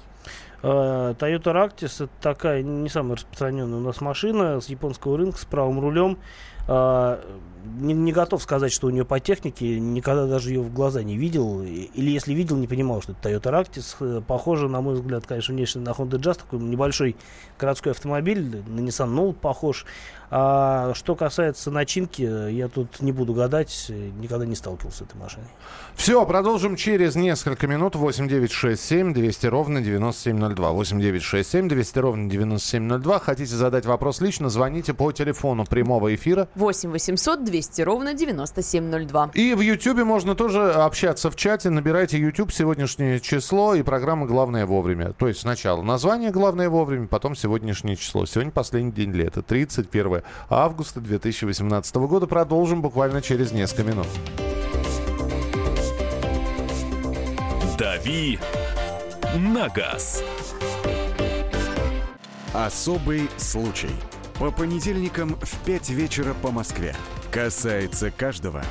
Э, 0.63 1.15
Toyota 1.19 1.53
Ractis 1.55 2.05
это 2.05 2.11
такая 2.21 2.63
не 2.63 2.89
самая 2.89 3.17
распространенная 3.17 3.79
у 3.79 3.83
нас 3.83 4.01
машина 4.01 4.61
с 4.61 4.67
японского 4.69 5.17
рынка 5.17 5.39
с 5.39 5.45
правым 5.45 5.81
рулем. 5.81 6.19
Э, 6.67 7.21
Не, 7.81 7.93
не 7.95 8.13
готов 8.13 8.43
сказать, 8.43 8.73
что 8.73 8.87
у 8.87 8.91
нее 8.91 9.05
по 9.05 9.21
технике, 9.21 9.79
никогда 9.79 10.27
даже 10.27 10.51
ее 10.51 10.61
в 10.61 10.73
глаза 10.73 11.03
не 11.03 11.17
видел. 11.17 11.63
Или 11.63 12.11
если 12.11 12.33
видел, 12.35 12.57
не 12.57 12.67
понимал, 12.67 13.03
что 13.03 13.13
это 13.13 13.29
Toyota 13.29 13.53
Ractis. 13.53 13.97
Э, 14.01 14.21
Похоже, 14.27 14.69
на 14.69 14.81
мой 14.81 14.95
взгляд, 14.95 15.27
конечно, 15.27 15.55
внешне 15.55 15.83
на 15.83 15.91
Honda 15.91 16.19
Jazz, 16.19 16.39
такой 16.39 16.59
небольшой 16.61 17.17
городской 17.59 17.93
автомобиль, 17.93 18.63
на 18.67 18.81
Nissan 18.81 19.15
Note 19.15 19.35
похож. 19.35 19.87
А 20.31 20.93
что 20.95 21.15
касается 21.15 21.71
начинки, 21.71 22.51
я 22.51 22.69
тут 22.69 23.01
не 23.01 23.13
буду 23.13 23.33
гадать, 23.33 23.87
никогда 23.89 24.45
не 24.45 24.55
сталкивался 24.55 24.99
с 24.99 25.03
этой 25.03 25.17
машиной. 25.17 25.49
Все, 25.95 26.25
продолжим 26.27 26.77
через 26.77 27.17
несколько 27.17 27.67
минут. 27.67 27.97
8967 27.97 29.15
200 29.15 29.47
ровно 29.47 29.81
9702. 29.81 30.71
8967 30.73 31.69
200 31.69 31.99
ровно 31.99 32.31
9702. 32.31 33.19
Хотите 33.19 33.55
задать 33.55 33.87
вопрос 33.87 34.21
лично, 34.21 34.49
звоните 34.49 34.95
по 34.95 35.11
телефону 35.13 35.65
прямого 35.65 36.15
эфира. 36.15 36.49
8 36.55 36.91
800 36.91 37.45
200 37.45 37.83
ровно 37.83 38.15
9702. 38.15 39.31
И 39.35 39.55
в 39.55 39.61
Ютьюбе 39.61 40.05
можно 40.05 40.35
тоже 40.35 40.73
общаться 40.73 41.31
в 41.31 41.37
чате. 41.37 41.71
Набирайте 41.71 42.19
YouTube 42.19 42.53
сегодняшнее 42.53 43.21
число 43.21 43.75
и 43.75 43.83
программа 43.83 44.27
«Главное 44.27 44.67
вовремя». 44.67 45.13
То 45.13 45.27
есть 45.27 45.41
сначала 45.41 45.83
название 45.83 46.31
«Главное 46.31 46.69
вовремя», 46.69 47.07
потом 47.07 47.35
сегодняшнее 47.35 47.97
число. 47.97 48.27
Сегодня 48.27 48.53
последний 48.53 48.93
день 48.93 49.13
лета, 49.13 49.43
31 49.43 50.18
августа 50.49 51.01
2018 51.01 51.95
года. 51.97 52.27
Продолжим 52.27 52.83
буквально 52.83 53.23
через 53.23 53.53
несколько 53.53 53.85
минут. 53.85 54.07
Дави 57.79 58.39
на 59.37 59.69
газ. 59.69 60.23
Особый 62.53 63.29
случай. 63.37 63.95
По 64.39 64.51
понедельникам 64.51 65.37
в 65.41 65.65
5 65.65 65.91
вечера 65.91 66.35
по 66.35 66.51
Москве. 66.51 66.95
Касается 67.31 68.11
каждого. 68.11 68.63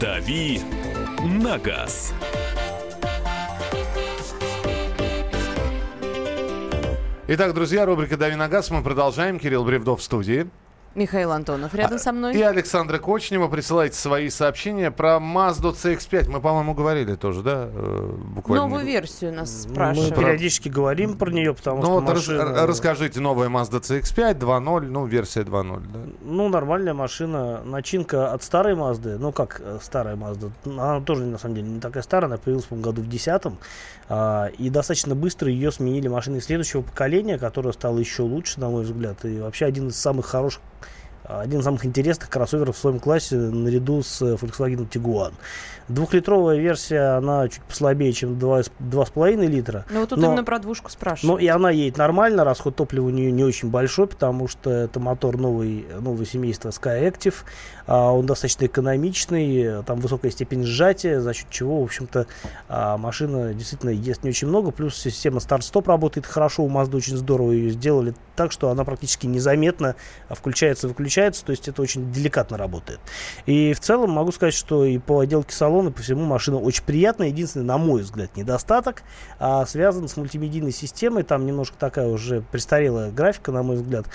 Дави 0.00 0.60
на 1.22 1.58
газ. 1.58 2.12
Итак, 7.26 7.54
друзья, 7.54 7.86
рубрика 7.86 8.16
«Дави 8.16 8.34
на 8.36 8.48
газ». 8.48 8.70
Мы 8.70 8.82
продолжаем. 8.82 9.38
Кирилл 9.38 9.64
Бревдов 9.64 10.00
в 10.00 10.02
студии. 10.02 10.46
Михаил 10.94 11.32
Антонов 11.32 11.74
рядом 11.74 11.98
со 11.98 12.12
мной. 12.12 12.34
И 12.36 12.40
Александра 12.42 12.98
Кочнева. 12.98 13.48
Присылайте 13.48 13.96
свои 13.96 14.28
сообщения 14.28 14.90
про 14.92 15.16
Mazda 15.16 15.72
CX-5. 15.72 16.28
Мы, 16.28 16.40
по-моему, 16.40 16.74
говорили 16.74 17.14
тоже, 17.16 17.42
да? 17.42 17.68
э, 17.72 18.10
Буквально. 18.36 18.66
Новую 18.66 18.84
версию 18.84 19.32
нас 19.32 19.64
Мы 19.66 19.72
спрашивают. 19.72 20.14
периодически 20.14 20.68
говорим 20.68 21.16
про 21.16 21.30
нее, 21.30 21.52
потому 21.54 21.78
Ну 21.78 21.82
что 21.84 21.92
вот 21.94 22.04
машина... 22.04 22.66
расскажите, 22.66 23.18
новая 23.20 23.48
Mazda 23.48 23.80
CX-5 23.80 24.38
2.0, 24.38 24.80
ну, 24.82 25.06
версия 25.06 25.40
2.0, 25.40 25.80
да? 25.92 25.98
Ну, 26.34 26.48
нормальная 26.48 26.94
машина. 26.94 27.62
Начинка 27.64 28.32
от 28.32 28.42
старой 28.42 28.74
Мазды. 28.74 29.18
Ну, 29.18 29.30
как 29.30 29.60
э, 29.64 29.78
старая 29.80 30.16
Мазда. 30.16 30.50
Она 30.64 31.00
тоже, 31.00 31.24
на 31.26 31.38
самом 31.38 31.54
деле, 31.54 31.68
не 31.68 31.80
такая 31.80 32.02
старая. 32.02 32.28
Она 32.28 32.38
появилась, 32.38 32.64
по-моему, 32.64 32.90
году 32.90 33.02
в 33.02 33.08
10 33.08 33.42
И 34.58 34.68
достаточно 34.68 35.14
быстро 35.14 35.48
ее 35.48 35.70
сменили 35.70 36.08
машины 36.08 36.40
следующего 36.40 36.82
поколения, 36.82 37.38
которая 37.38 37.72
стала 37.72 37.98
еще 37.98 38.22
лучше, 38.22 38.58
на 38.58 38.68
мой 38.68 38.82
взгляд. 38.82 39.24
И 39.24 39.38
вообще 39.38 39.66
один 39.66 39.88
из 39.88 39.96
самых 39.96 40.26
хороших 40.26 40.60
один 41.24 41.60
из 41.60 41.64
самых 41.64 41.84
интересных 41.86 42.28
кроссоверов 42.28 42.76
в 42.76 42.78
своем 42.78 43.00
классе 43.00 43.36
наряду 43.36 44.02
с 44.02 44.20
Volkswagen 44.22 44.88
Tiguan. 44.88 45.32
Двухлитровая 45.88 46.56
версия, 46.58 47.16
она 47.18 47.46
чуть 47.48 47.62
послабее, 47.62 48.12
чем 48.12 48.38
2,5 48.38 49.46
литра. 49.46 49.84
Ну 49.90 50.00
вот 50.00 50.08
тут 50.10 50.18
Но- 50.18 50.28
именно 50.28 50.44
про 50.44 50.58
двушку 50.58 50.86
Ну 50.86 50.90
спрашивают. 50.90 51.42
и 51.42 51.46
она 51.48 51.70
едет 51.70 51.98
нормально, 51.98 52.44
расход 52.44 52.76
топлива 52.76 53.06
у 53.06 53.10
нее 53.10 53.30
не 53.30 53.44
очень 53.44 53.68
большой, 53.70 54.06
потому 54.06 54.48
что 54.48 54.70
это 54.70 54.98
мотор 55.00 55.36
новый, 55.36 55.86
нового 56.00 56.24
семейства 56.24 56.70
Sky 56.70 57.10
Active. 57.10 57.34
А, 57.83 57.83
он 57.86 58.26
достаточно 58.26 58.66
экономичный, 58.66 59.82
там 59.84 60.00
высокая 60.00 60.30
степень 60.30 60.64
сжатия, 60.64 61.20
за 61.20 61.34
счет 61.34 61.48
чего, 61.50 61.80
в 61.80 61.84
общем-то, 61.84 62.26
а, 62.68 62.96
машина 62.96 63.54
действительно 63.54 63.90
ест 63.90 64.22
не 64.24 64.30
очень 64.30 64.48
много. 64.48 64.70
Плюс 64.70 64.96
система 64.96 65.40
старт-стоп 65.40 65.88
работает 65.88 66.26
хорошо, 66.26 66.62
у 66.62 66.70
Mazda 66.70 66.96
очень 66.96 67.16
здорово 67.16 67.52
ее 67.52 67.70
сделали 67.70 68.14
так, 68.36 68.52
что 68.52 68.70
она 68.70 68.84
практически 68.84 69.26
незаметно 69.26 69.96
а, 70.28 70.34
включается-выключается, 70.34 71.44
то 71.44 71.50
есть 71.50 71.68
это 71.68 71.82
очень 71.82 72.12
деликатно 72.12 72.56
работает. 72.56 73.00
И 73.46 73.72
в 73.72 73.80
целом 73.80 74.10
могу 74.10 74.32
сказать, 74.32 74.54
что 74.54 74.84
и 74.84 74.98
по 74.98 75.20
отделке 75.20 75.54
салона, 75.54 75.88
и 75.88 75.92
по 75.92 76.02
всему 76.02 76.24
машина 76.24 76.58
очень 76.58 76.84
приятная. 76.84 77.28
Единственный, 77.28 77.64
на 77.64 77.78
мой 77.78 78.02
взгляд, 78.02 78.36
недостаток 78.36 79.02
а, 79.38 79.64
связан 79.66 80.08
с 80.08 80.16
мультимедийной 80.16 80.72
системой. 80.72 81.22
Там 81.22 81.46
немножко 81.46 81.76
такая 81.78 82.08
уже 82.08 82.40
престарелая 82.40 83.10
графика, 83.10 83.52
на 83.52 83.62
мой 83.62 83.76
взгляд. 83.76 84.06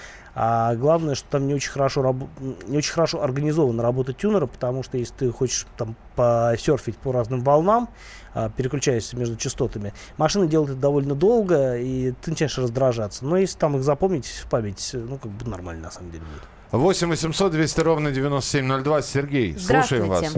А 0.41 0.73
главное, 0.75 1.15
что 1.15 1.27
там 1.31 1.47
не 1.47 1.53
очень 1.53 1.69
хорошо, 1.69 2.01
рабо- 2.01 2.29
не 2.65 2.77
очень 2.77 2.93
хорошо 2.93 3.21
организована 3.21 3.83
работа 3.83 4.13
тюнера, 4.13 4.45
потому 4.45 4.83
что 4.83 4.97
если 4.97 5.13
ты 5.13 5.31
хочешь 5.33 5.65
там 5.75 5.95
посерфить 6.15 6.97
по 6.97 7.11
разным 7.11 7.41
волнам, 7.43 7.89
а, 8.33 8.49
переключаясь 8.49 9.11
между 9.11 9.35
частотами, 9.35 9.91
машина 10.15 10.47
делает 10.47 10.71
это 10.71 10.79
довольно 10.79 11.13
долго, 11.13 11.75
и 11.75 12.13
ты 12.21 12.29
начинаешь 12.31 12.57
раздражаться. 12.57 13.25
Но 13.25 13.35
если 13.35 13.59
там 13.59 13.75
их 13.75 13.83
запомнить 13.83 14.27
в 14.27 14.49
память, 14.49 14.91
ну, 14.93 15.17
как 15.17 15.29
бы 15.29 15.45
нормально 15.45 15.83
на 15.83 15.91
самом 15.91 16.11
деле 16.11 16.23
будет. 16.23 16.47
8 16.71 17.09
800 17.09 17.51
200 17.51 17.81
ровно 17.81 18.11
9702. 18.11 19.01
Сергей, 19.01 19.59
слушаем 19.59 20.07
вас. 20.07 20.37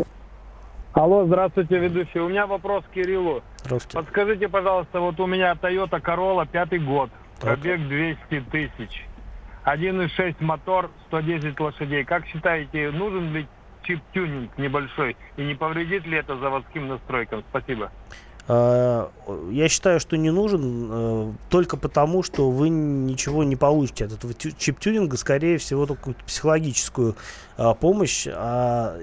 Алло, 0.93 1.27
здравствуйте, 1.27 1.77
ведущий. 1.77 2.19
У 2.19 2.27
меня 2.27 2.47
вопрос 2.47 2.83
к 2.89 2.95
Кириллу. 2.95 3.43
Здравствуйте. 3.63 3.99
Подскажите, 3.99 4.49
пожалуйста, 4.49 4.99
вот 4.99 5.19
у 5.19 5.27
меня 5.27 5.53
Toyota 5.53 6.01
Corolla, 6.01 6.47
пятый 6.51 6.79
год, 6.79 7.11
Так. 7.39 7.59
пробег 7.59 7.87
200 7.87 8.39
тысяч. 8.51 9.05
1.6 9.65 10.35
мотор, 10.39 10.89
110 11.07 11.59
лошадей. 11.59 12.03
Как 12.03 12.25
считаете, 12.25 12.91
нужен 12.91 13.33
ли 13.33 13.47
чип-тюнинг 13.83 14.57
небольшой? 14.57 15.15
И 15.37 15.43
не 15.43 15.55
повредит 15.55 16.05
ли 16.05 16.17
это 16.17 16.35
заводским 16.37 16.87
настройкам? 16.87 17.43
Спасибо. 17.49 17.91
А, 18.47 19.11
Я 19.51 19.69
считаю, 19.69 19.99
что 19.99 20.17
не 20.17 20.31
нужен 20.31 20.89
э, 20.91 21.31
только 21.49 21.77
потому, 21.77 22.23
что 22.23 22.49
вы 22.49 22.69
ничего 22.69 23.43
не 23.43 23.55
получите 23.55 24.05
от 24.05 24.13
этого 24.13 24.33
тю- 24.33 24.51
чип-тюнинга, 24.57 25.15
скорее 25.17 25.57
всего, 25.59 25.85
только 25.85 26.13
психологическую 26.25 27.15
а, 27.57 27.73
помощь. 27.75 28.27
А, 28.27 28.97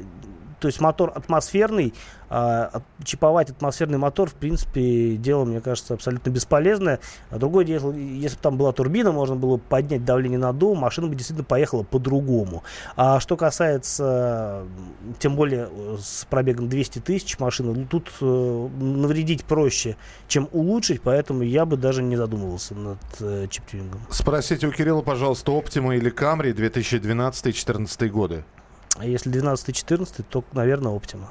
то 0.59 0.69
есть 0.69 0.81
мотор 0.81 1.13
атмосферный, 1.15 1.95
а, 2.31 2.83
чиповать 3.05 3.51
атмосферный 3.51 3.99
мотор, 3.99 4.29
в 4.29 4.35
принципе, 4.35 5.17
дело, 5.17 5.45
мне 5.45 5.61
кажется, 5.61 5.95
абсолютно 5.95 6.31
бесполезное. 6.31 7.01
А 7.31 7.39
другое 7.39 7.65
дело, 7.65 7.93
если 7.93 8.37
бы 8.37 8.43
там 8.43 8.57
была 8.57 8.73
турбина, 8.73 9.13
можно 9.13 9.37
было 9.37 9.57
бы 9.57 9.63
поднять 9.63 10.05
давление 10.05 10.39
на 10.39 10.53
дом, 10.53 10.79
машина 10.79 11.09
бы 11.09 11.15
действительно 11.15 11.45
поехала 11.45 11.85
по-другому. 11.85 12.63
А 12.97 13.21
что 13.21 13.37
касается, 13.37 14.65
тем 15.19 15.37
более 15.37 15.69
с 15.99 16.27
пробегом 16.29 16.69
200 16.69 16.99
тысяч 17.01 17.39
машины, 17.39 17.73
ну, 17.75 17.87
тут 17.87 18.11
э, 18.21 18.69
навредить 18.79 19.45
проще, 19.45 19.97
чем 20.27 20.49
улучшить, 20.53 21.01
поэтому 21.01 21.43
я 21.43 21.65
бы 21.65 21.77
даже 21.77 22.03
не 22.03 22.17
задумывался 22.17 22.75
над 22.75 22.99
э, 23.21 23.47
чип-тюнингом. 23.49 24.01
Спросите 24.11 24.67
у 24.67 24.73
Кирилла, 24.73 25.03
пожалуйста, 25.03 25.53
Optima 25.53 25.97
или 25.97 26.13
Camry 26.13 26.55
2012-2014 26.55 28.09
годы? 28.09 28.45
А 28.99 29.07
если 29.07 29.33
12-14, 29.33 30.25
то, 30.29 30.45
наверное, 30.53 30.93
Optima. 30.93 31.27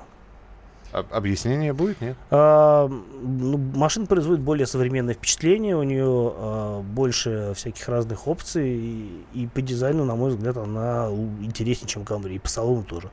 Об- 0.93 1.13
объяснение 1.13 1.73
будет, 1.73 1.99
нет? 2.01 2.15
А, 2.31 2.87
ну, 2.87 3.57
машина 3.57 4.05
производит 4.05 4.41
более 4.41 4.65
современное 4.65 5.13
впечатление, 5.15 5.75
у 5.75 5.83
нее 5.83 6.05
а, 6.05 6.81
больше 6.81 7.53
всяких 7.55 7.87
разных 7.89 8.27
опций, 8.27 8.69
и, 8.69 9.25
и 9.33 9.47
по 9.47 9.61
дизайну, 9.61 10.05
на 10.05 10.15
мой 10.15 10.31
взгляд, 10.31 10.55
она 10.57 11.09
интереснее, 11.41 11.89
чем 11.89 12.03
Camry, 12.03 12.35
и 12.35 12.39
по 12.39 12.47
салону 12.47 12.83
тоже. 12.83 13.09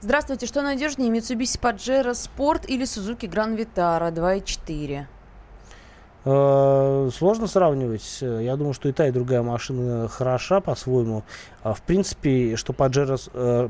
Здравствуйте, 0.00 0.46
что 0.46 0.62
надежнее, 0.62 1.10
Mitsubishi 1.10 1.60
Pajero 1.60 2.12
Sport 2.12 2.64
или 2.68 2.84
Suzuki 2.84 3.28
Grand 3.30 3.54
Vitara 3.54 4.10
2.4? 4.10 5.04
Э, 6.24 7.10
Сложно 7.16 7.46
сравнивать. 7.46 8.18
Я 8.20 8.56
думаю, 8.56 8.74
что 8.74 8.88
и 8.88 8.92
та, 8.92 9.08
и 9.08 9.10
другая 9.10 9.42
машина 9.42 10.08
хороша 10.08 10.60
по-своему. 10.60 11.24
А, 11.62 11.74
В 11.74 11.82
принципе, 11.82 12.56
что 12.56 12.72
Pajero, 12.72 13.16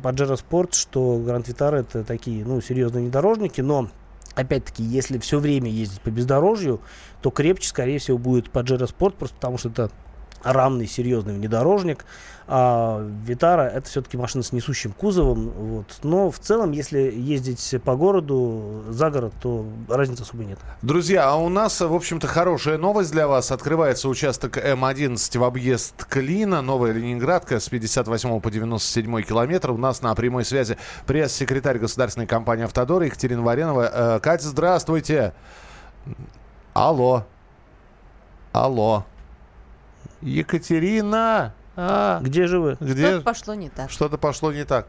Pajero 0.00 0.36
Sport, 0.36 0.74
что 0.74 1.18
Grand 1.18 1.44
Vitara 1.44 1.80
это 1.80 2.04
такие, 2.04 2.44
ну, 2.44 2.60
серьезные 2.60 3.04
внедорожники, 3.04 3.60
но 3.60 3.88
Опять-таки, 4.36 4.84
если 4.84 5.18
все 5.18 5.40
время 5.40 5.70
ездить 5.70 6.00
по 6.00 6.10
бездорожью, 6.10 6.80
то 7.20 7.30
крепче, 7.30 7.68
скорее 7.68 7.98
всего, 7.98 8.16
будет 8.16 8.48
Pajero 8.48 8.86
Sport, 8.86 9.14
просто 9.18 9.34
потому 9.34 9.58
что 9.58 9.70
это 9.70 9.90
равный, 10.42 10.86
серьезный 10.86 11.34
внедорожник. 11.34 12.04
А 12.52 13.00
Витара 13.24 13.62
это 13.62 13.88
все-таки 13.88 14.16
машина 14.16 14.42
с 14.42 14.50
несущим 14.50 14.90
кузовом. 14.90 15.50
Вот. 15.50 15.86
Но 16.02 16.32
в 16.32 16.40
целом, 16.40 16.72
если 16.72 16.98
ездить 16.98 17.76
по 17.84 17.94
городу, 17.94 18.82
за 18.88 19.08
город, 19.08 19.32
то 19.40 19.64
разницы 19.88 20.22
особо 20.22 20.42
нет. 20.42 20.58
Друзья, 20.82 21.30
а 21.30 21.36
у 21.36 21.48
нас, 21.48 21.80
в 21.80 21.94
общем-то, 21.94 22.26
хорошая 22.26 22.76
новость 22.76 23.12
для 23.12 23.28
вас. 23.28 23.52
Открывается 23.52 24.08
участок 24.08 24.56
М11 24.58 25.38
в 25.38 25.44
объезд 25.44 26.04
Клина, 26.06 26.60
Новая 26.60 26.90
Ленинградка 26.90 27.60
с 27.60 27.68
58 27.68 28.40
по 28.40 28.50
97 28.50 29.22
километр. 29.22 29.70
У 29.70 29.76
нас 29.76 30.02
на 30.02 30.12
прямой 30.16 30.44
связи 30.44 30.76
пресс-секретарь 31.06 31.78
государственной 31.78 32.26
компании 32.26 32.64
«Автодор» 32.64 33.02
Екатерина 33.02 33.42
Варенова. 33.42 34.16
Э, 34.16 34.18
Катя, 34.18 34.48
здравствуйте. 34.48 35.34
Алло. 36.74 37.26
Алло. 38.50 39.04
Екатерина. 40.20 41.54
А, 41.82 42.20
Где 42.22 42.46
же 42.46 42.58
вы? 42.60 42.76
где? 42.80 43.06
Что-то 43.08 43.24
пошло 43.24 43.54
не 43.54 43.68
так. 43.70 43.90
Что-то 43.90 44.18
пошло 44.18 44.52
не 44.52 44.64
так. 44.64 44.86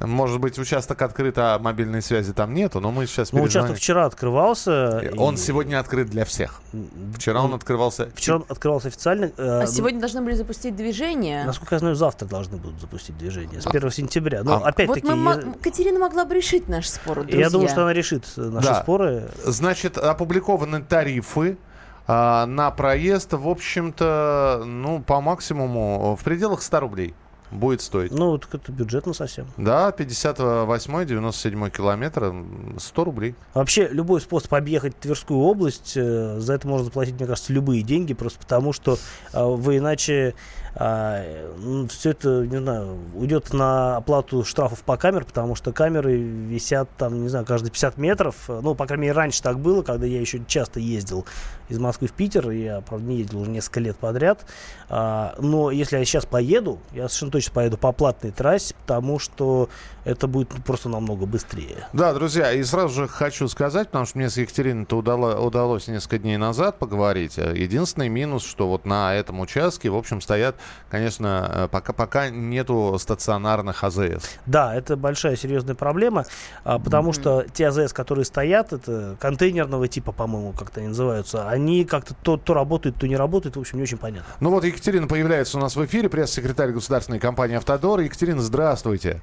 Может 0.00 0.40
быть, 0.40 0.58
участок 0.58 1.02
открыт, 1.02 1.34
а 1.36 1.58
мобильной 1.58 2.00
связи 2.00 2.32
там 2.32 2.54
нету, 2.54 2.80
но 2.80 2.90
мы 2.90 3.06
сейчас 3.06 3.30
Ну, 3.32 3.42
участок 3.42 3.76
вчера 3.76 4.06
открывался. 4.06 5.12
Он 5.18 5.34
и- 5.34 5.36
сегодня 5.36 5.78
открыт 5.78 6.08
для 6.08 6.24
всех. 6.24 6.62
Вчера 7.14 7.42
он 7.42 7.52
открывался... 7.52 8.08
Вчера 8.14 8.36
он 8.36 8.44
открывался 8.48 8.88
официально. 8.88 9.26
э, 9.36 9.60
А 9.62 9.66
сегодня 9.66 10.00
должны 10.00 10.22
были 10.22 10.34
запустить 10.34 10.76
движение. 10.76 11.44
Насколько 11.44 11.74
я 11.74 11.78
знаю, 11.80 11.94
завтра 11.94 12.24
должны 12.26 12.56
будут 12.56 12.80
запустить 12.80 13.18
движение. 13.18 13.60
С 13.60 13.66
А- 13.66 13.70
1 13.70 13.90
сентября. 13.90 14.42
Но 14.44 14.54
а- 14.54 14.58
Вот 14.60 14.68
опять-таки, 14.68 15.06
мы, 15.08 15.16
мо- 15.16 15.34
я, 15.34 15.42
Катерина 15.62 15.98
могла 15.98 16.24
бы 16.24 16.34
решить 16.36 16.68
наш 16.68 16.88
спор, 16.88 17.20
друзья. 17.24 17.40
я 17.40 17.50
думаю, 17.50 17.68
что 17.68 17.82
она 17.82 17.92
решит 17.92 18.24
наши 18.36 18.68
Да. 18.68 18.82
споры. 18.82 19.28
Значит, 19.44 19.98
опубликованы 19.98 20.80
тарифы 20.82 21.58
а, 21.58 21.71
на 22.06 22.72
проезд, 22.76 23.32
в 23.32 23.48
общем-то, 23.48 24.62
ну, 24.64 25.00
по 25.00 25.20
максимуму 25.20 26.16
в 26.18 26.24
пределах 26.24 26.62
100 26.62 26.80
рублей 26.80 27.14
будет 27.52 27.80
стоить. 27.82 28.10
Ну, 28.12 28.38
так 28.38 28.54
это 28.54 28.72
бюджетно 28.72 29.12
совсем. 29.14 29.46
Да, 29.56 29.90
58-97 29.92 31.70
километр, 31.70 32.24
м, 32.24 32.76
100 32.78 33.04
рублей. 33.04 33.34
Вообще, 33.54 33.88
любой 33.88 34.20
способ 34.20 34.52
объехать 34.54 34.98
Тверскую 34.98 35.40
область, 35.40 35.92
э, 35.96 36.38
за 36.40 36.54
это 36.54 36.66
можно 36.66 36.86
заплатить, 36.86 37.14
мне 37.16 37.26
кажется, 37.26 37.52
любые 37.52 37.82
деньги, 37.82 38.14
просто 38.14 38.38
потому 38.38 38.72
что 38.72 38.96
э, 39.32 39.44
вы 39.44 39.78
иначе 39.78 40.34
все 40.74 42.10
это, 42.10 42.46
не 42.46 42.56
знаю, 42.56 42.96
уйдет 43.14 43.52
на 43.52 43.96
оплату 43.98 44.42
штрафов 44.42 44.82
по 44.82 44.96
камер, 44.96 45.26
потому 45.26 45.54
что 45.54 45.70
камеры 45.70 46.16
висят 46.16 46.88
там, 46.96 47.22
не 47.22 47.28
знаю, 47.28 47.44
каждые 47.44 47.70
50 47.70 47.98
метров. 47.98 48.36
Э, 48.48 48.60
Ну, 48.62 48.74
по 48.74 48.86
крайней 48.86 49.02
мере, 49.02 49.12
раньше 49.12 49.42
так 49.42 49.58
было, 49.58 49.82
когда 49.82 50.06
я 50.06 50.18
еще 50.18 50.40
часто 50.46 50.80
ездил 50.80 51.26
из 51.68 51.78
Москвы 51.78 52.08
в 52.08 52.12
Питер. 52.12 52.50
Я, 52.50 52.80
правда, 52.80 53.06
не 53.06 53.18
ездил 53.18 53.40
уже 53.40 53.50
несколько 53.50 53.80
лет 53.80 53.96
подряд. 53.96 54.46
А, 54.88 55.34
Но 55.38 55.70
если 55.70 55.98
я 55.98 56.04
сейчас 56.06 56.24
поеду, 56.24 56.78
я 56.92 57.08
совершенно 57.08 57.32
точно 57.32 57.41
точно 57.42 57.54
поеду 57.54 57.76
по 57.76 57.92
платной 57.92 58.30
трассе, 58.30 58.74
потому 58.80 59.18
что 59.18 59.68
это 60.04 60.26
будет 60.26 60.48
просто 60.64 60.88
намного 60.88 61.26
быстрее. 61.26 61.86
Да, 61.92 62.12
друзья, 62.12 62.52
и 62.52 62.62
сразу 62.62 63.02
же 63.02 63.08
хочу 63.08 63.48
сказать, 63.48 63.88
потому 63.88 64.06
что 64.06 64.18
мне 64.18 64.30
с 64.30 64.36
Екатериной-то 64.36 64.96
удало, 64.96 65.38
удалось 65.40 65.88
несколько 65.88 66.18
дней 66.18 66.36
назад 66.36 66.78
поговорить. 66.78 67.38
Э, 67.38 67.52
единственный 67.56 68.08
минус, 68.08 68.44
что 68.44 68.68
вот 68.68 68.84
на 68.84 69.14
этом 69.14 69.40
участке, 69.40 69.90
в 69.90 69.96
общем, 69.96 70.20
стоят, 70.20 70.56
конечно, 70.90 71.50
э, 71.52 71.68
пока, 71.70 71.92
пока 71.92 72.30
нету 72.30 72.96
стационарных 72.98 73.84
АЗС. 73.84 74.30
Да, 74.46 74.74
это 74.74 74.96
большая 74.96 75.36
серьезная 75.36 75.74
проблема, 75.74 76.24
а, 76.64 76.78
потому 76.78 77.10
mm-hmm. 77.10 77.20
что 77.20 77.46
те 77.52 77.68
АЗС, 77.68 77.92
которые 77.92 78.24
стоят, 78.24 78.72
это 78.72 79.16
контейнерного 79.20 79.88
типа, 79.88 80.12
по-моему, 80.12 80.52
как-то 80.52 80.80
они 80.80 80.88
называются, 80.88 81.48
они 81.48 81.84
как-то 81.84 82.14
то, 82.14 82.36
то 82.36 82.54
работают, 82.54 82.96
то 82.96 83.06
не 83.06 83.16
работают, 83.16 83.56
в 83.56 83.60
общем, 83.60 83.78
не 83.78 83.82
очень 83.82 83.98
понятно. 83.98 84.32
Ну 84.40 84.50
вот 84.50 84.64
Екатерина 84.64 85.06
появляется 85.06 85.58
у 85.58 85.60
нас 85.60 85.76
в 85.76 85.84
эфире, 85.84 86.08
пресс-секретарь 86.08 86.72
государственной 86.72 87.18
компании 87.18 87.31
«Автодор». 87.38 88.00
Екатерина, 88.00 88.40
здравствуйте. 88.40 89.20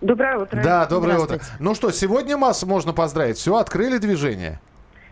Доброе 0.00 0.38
утро. 0.38 0.62
Да, 0.62 0.86
доброе 0.86 1.18
утро. 1.18 1.38
Ну 1.60 1.74
что, 1.74 1.92
сегодня 1.92 2.36
масс 2.36 2.64
можно 2.64 2.92
поздравить. 2.92 3.36
Все, 3.36 3.56
открыли 3.56 3.98
движение? 3.98 4.60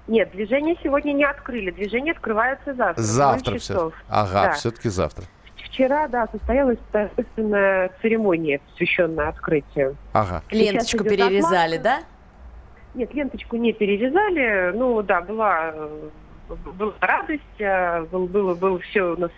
Нет, 0.08 0.32
движение 0.32 0.76
сегодня 0.82 1.12
не 1.12 1.24
открыли. 1.24 1.70
Движение 1.70 2.12
открывается 2.12 2.74
завтра. 2.74 3.02
Завтра 3.02 3.58
все. 3.58 3.92
Ага, 4.08 4.46
да. 4.46 4.52
все-таки 4.54 4.88
завтра. 4.88 5.24
Вчера, 5.64 6.08
да, 6.08 6.26
состоялась 6.32 6.78
торжественная 6.90 7.92
церемония, 8.02 8.60
посвященная 8.70 9.28
открытию. 9.28 9.96
Ага. 10.12 10.42
Ленточку 10.50 11.04
перерезали, 11.04 11.76
отладка. 11.76 11.82
да? 11.82 11.98
Нет, 12.94 13.14
ленточку 13.14 13.56
не 13.56 13.72
перерезали. 13.72 14.72
Ну, 14.76 15.00
да, 15.02 15.20
была 15.20 15.72
была 16.56 16.92
радость, 17.00 17.60
а, 17.60 18.04
было, 18.06 18.26
было, 18.26 18.54
было 18.54 18.78
все 18.80 19.14
у 19.14 19.16
нас, 19.16 19.30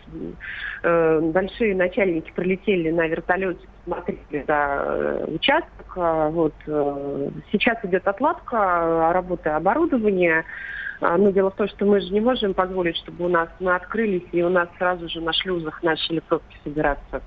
э, 0.83 1.21
большие 1.21 1.75
начальники 1.75 2.31
прилетели 2.33 2.91
на 2.91 3.07
вертолете, 3.07 3.67
смотрели 3.85 4.45
за 4.47 4.83
э, 4.85 5.25
участок. 5.29 5.87
А, 5.97 6.29
вот, 6.31 6.55
э, 6.67 7.31
сейчас 7.51 7.79
идет 7.85 8.07
отладка 8.07 9.13
работы 9.13 9.51
оборудования. 9.51 10.45
А, 11.01 11.17
но 11.17 11.31
дело 11.31 11.51
в 11.51 11.57
том, 11.57 11.69
что 11.69 11.85
мы 11.85 12.01
же 12.01 12.11
не 12.11 12.21
можем 12.21 12.55
позволить, 12.55 12.97
чтобы 12.97 13.25
у 13.25 13.29
нас 13.29 13.49
мы 13.59 13.75
открылись, 13.75 14.27
и 14.33 14.43
у 14.43 14.49
нас 14.49 14.69
сразу 14.79 15.09
же 15.09 15.21
на 15.21 15.33
шлюзах 15.33 15.83
начали 15.83 16.21
пробки 16.21 16.57
собираться. 16.63 17.23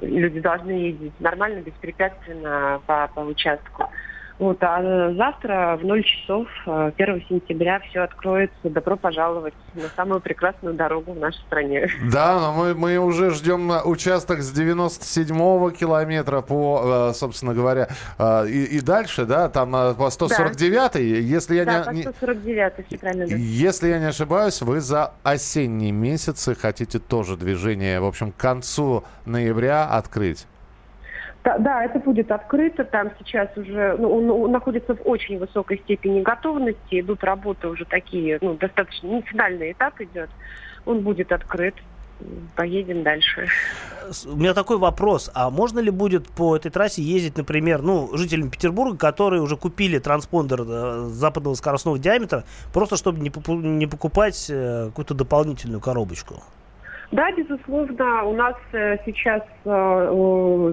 Люди 0.00 0.40
должны 0.40 0.70
ездить 0.70 1.20
нормально, 1.20 1.60
беспрепятственно 1.60 2.80
по, 2.86 3.10
по 3.14 3.20
участку. 3.20 3.90
Вот, 4.40 4.56
а 4.62 5.12
завтра 5.12 5.78
в 5.80 5.84
0 5.84 6.02
часов 6.02 6.48
1 6.64 6.92
э, 6.96 7.20
сентября 7.28 7.78
все 7.80 8.00
откроется. 8.00 8.56
Добро 8.64 8.96
пожаловать 8.96 9.52
на 9.74 9.88
самую 9.94 10.22
прекрасную 10.22 10.74
дорогу 10.74 11.12
в 11.12 11.18
нашей 11.18 11.40
стране. 11.42 11.90
Да, 12.10 12.40
но 12.40 12.54
мы, 12.54 12.74
мы 12.74 12.96
уже 12.96 13.32
ждем 13.32 13.70
участок 13.84 14.40
с 14.40 14.58
97-го 14.58 15.70
километра 15.72 16.40
по, 16.40 17.10
э, 17.10 17.14
собственно 17.14 17.52
говоря, 17.52 17.88
э, 18.18 18.48
и, 18.48 18.78
и 18.78 18.80
дальше, 18.80 19.26
да, 19.26 19.50
там 19.50 19.72
по 19.72 20.08
149-й. 20.08 20.90
Да. 20.90 20.98
Если 20.98 21.56
я 21.56 21.66
да, 21.66 21.92
не, 21.92 22.04
по 22.04 22.12
149 22.12 22.86
все 22.86 22.98
правильно. 22.98 23.26
Да. 23.28 23.36
Если 23.36 23.88
я 23.88 23.98
не 23.98 24.06
ошибаюсь, 24.06 24.62
вы 24.62 24.80
за 24.80 25.12
осенние 25.22 25.92
месяцы 25.92 26.54
хотите 26.54 26.98
тоже 26.98 27.36
движение, 27.36 28.00
в 28.00 28.06
общем, 28.06 28.32
к 28.32 28.36
концу 28.38 29.04
ноября 29.26 29.84
открыть. 29.84 30.46
Да, 31.42 31.84
это 31.84 31.98
будет 31.98 32.30
открыто. 32.30 32.84
Там 32.84 33.10
сейчас 33.18 33.48
уже 33.56 33.96
ну, 33.98 34.14
он, 34.14 34.30
он 34.30 34.52
находится 34.52 34.94
в 34.94 35.00
очень 35.06 35.38
высокой 35.38 35.78
степени 35.78 36.20
готовности. 36.20 37.00
Идут 37.00 37.24
работы 37.24 37.68
уже 37.68 37.84
такие, 37.84 38.38
ну, 38.42 38.54
достаточно 38.54 39.06
не 39.06 39.22
финальный 39.22 39.72
этап 39.72 40.00
идет. 40.00 40.28
Он 40.84 41.00
будет 41.00 41.32
открыт. 41.32 41.74
Поедем 42.54 43.02
дальше. 43.02 43.48
У 44.26 44.36
меня 44.36 44.52
такой 44.52 44.76
вопрос. 44.76 45.30
А 45.32 45.48
можно 45.48 45.78
ли 45.78 45.90
будет 45.90 46.28
по 46.28 46.54
этой 46.54 46.70
трассе 46.70 47.00
ездить, 47.00 47.38
например, 47.38 47.80
ну, 47.80 48.14
жителям 48.14 48.50
Петербурга, 48.50 48.98
которые 48.98 49.40
уже 49.40 49.56
купили 49.56 49.98
транспондер 49.98 50.60
э, 50.68 51.06
западного 51.08 51.54
скоростного 51.54 51.98
диаметра, 51.98 52.44
просто 52.74 52.96
чтобы 52.96 53.20
не, 53.20 53.32
не 53.56 53.86
покупать 53.86 54.48
э, 54.50 54.88
какую-то 54.88 55.14
дополнительную 55.14 55.80
коробочку? 55.80 56.42
Да, 57.12 57.32
безусловно, 57.32 58.22
у 58.24 58.34
нас 58.34 58.54
э, 58.72 58.98
сейчас 59.04 59.42
э, 59.64 60.72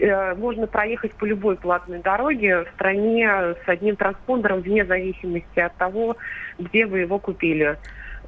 э, 0.00 0.34
можно 0.36 0.66
проехать 0.66 1.12
по 1.12 1.26
любой 1.26 1.56
платной 1.56 1.98
дороге 1.98 2.64
в 2.64 2.68
стране 2.76 3.28
с 3.64 3.68
одним 3.68 3.96
транспондером 3.96 4.62
вне 4.62 4.86
зависимости 4.86 5.60
от 5.60 5.74
того, 5.76 6.16
где 6.58 6.86
вы 6.86 7.00
его 7.00 7.18
купили. 7.18 7.76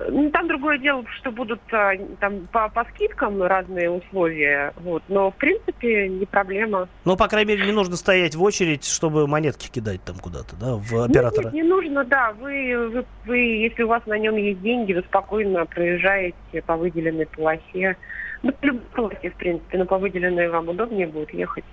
Ну, 0.06 0.30
там 0.30 0.46
другое 0.46 0.78
дело, 0.78 1.04
что 1.18 1.32
будут 1.32 1.60
а, 1.72 1.92
там 2.20 2.46
по, 2.52 2.68
по 2.68 2.84
скидкам 2.84 3.42
разные 3.42 3.90
условия, 3.90 4.72
вот. 4.76 5.02
но 5.08 5.30
в 5.30 5.36
принципе 5.36 6.08
не 6.08 6.24
проблема. 6.24 6.88
Ну, 7.04 7.16
по 7.16 7.26
крайней 7.26 7.54
мере, 7.54 7.66
не 7.66 7.72
нужно 7.72 7.96
стоять 7.96 8.36
в 8.36 8.42
очередь, 8.42 8.84
чтобы 8.84 9.26
монетки 9.26 9.68
кидать 9.70 10.02
там 10.04 10.16
куда-то, 10.16 10.54
да, 10.56 10.74
в 10.76 11.04
оператора. 11.04 11.46
Нет, 11.46 11.54
нет, 11.54 11.64
не 11.64 11.68
нужно, 11.68 12.04
да. 12.04 12.32
Вы, 12.32 12.88
вы, 12.88 13.04
вы, 13.26 13.38
если 13.38 13.82
у 13.82 13.88
вас 13.88 14.06
на 14.06 14.18
нем 14.18 14.36
есть 14.36 14.60
деньги, 14.62 14.92
вы 14.92 15.02
спокойно 15.02 15.66
проезжаете 15.66 16.62
по 16.64 16.76
выделенной 16.76 17.26
полосе. 17.26 17.96
Ну, 18.42 18.52
по 18.52 18.66
любой 18.66 18.82
полосе, 18.94 19.30
в 19.30 19.34
принципе, 19.34 19.78
но 19.78 19.84
по 19.84 19.98
выделенной 19.98 20.48
вам 20.48 20.68
удобнее 20.68 21.08
будет 21.08 21.32
ехать. 21.34 21.64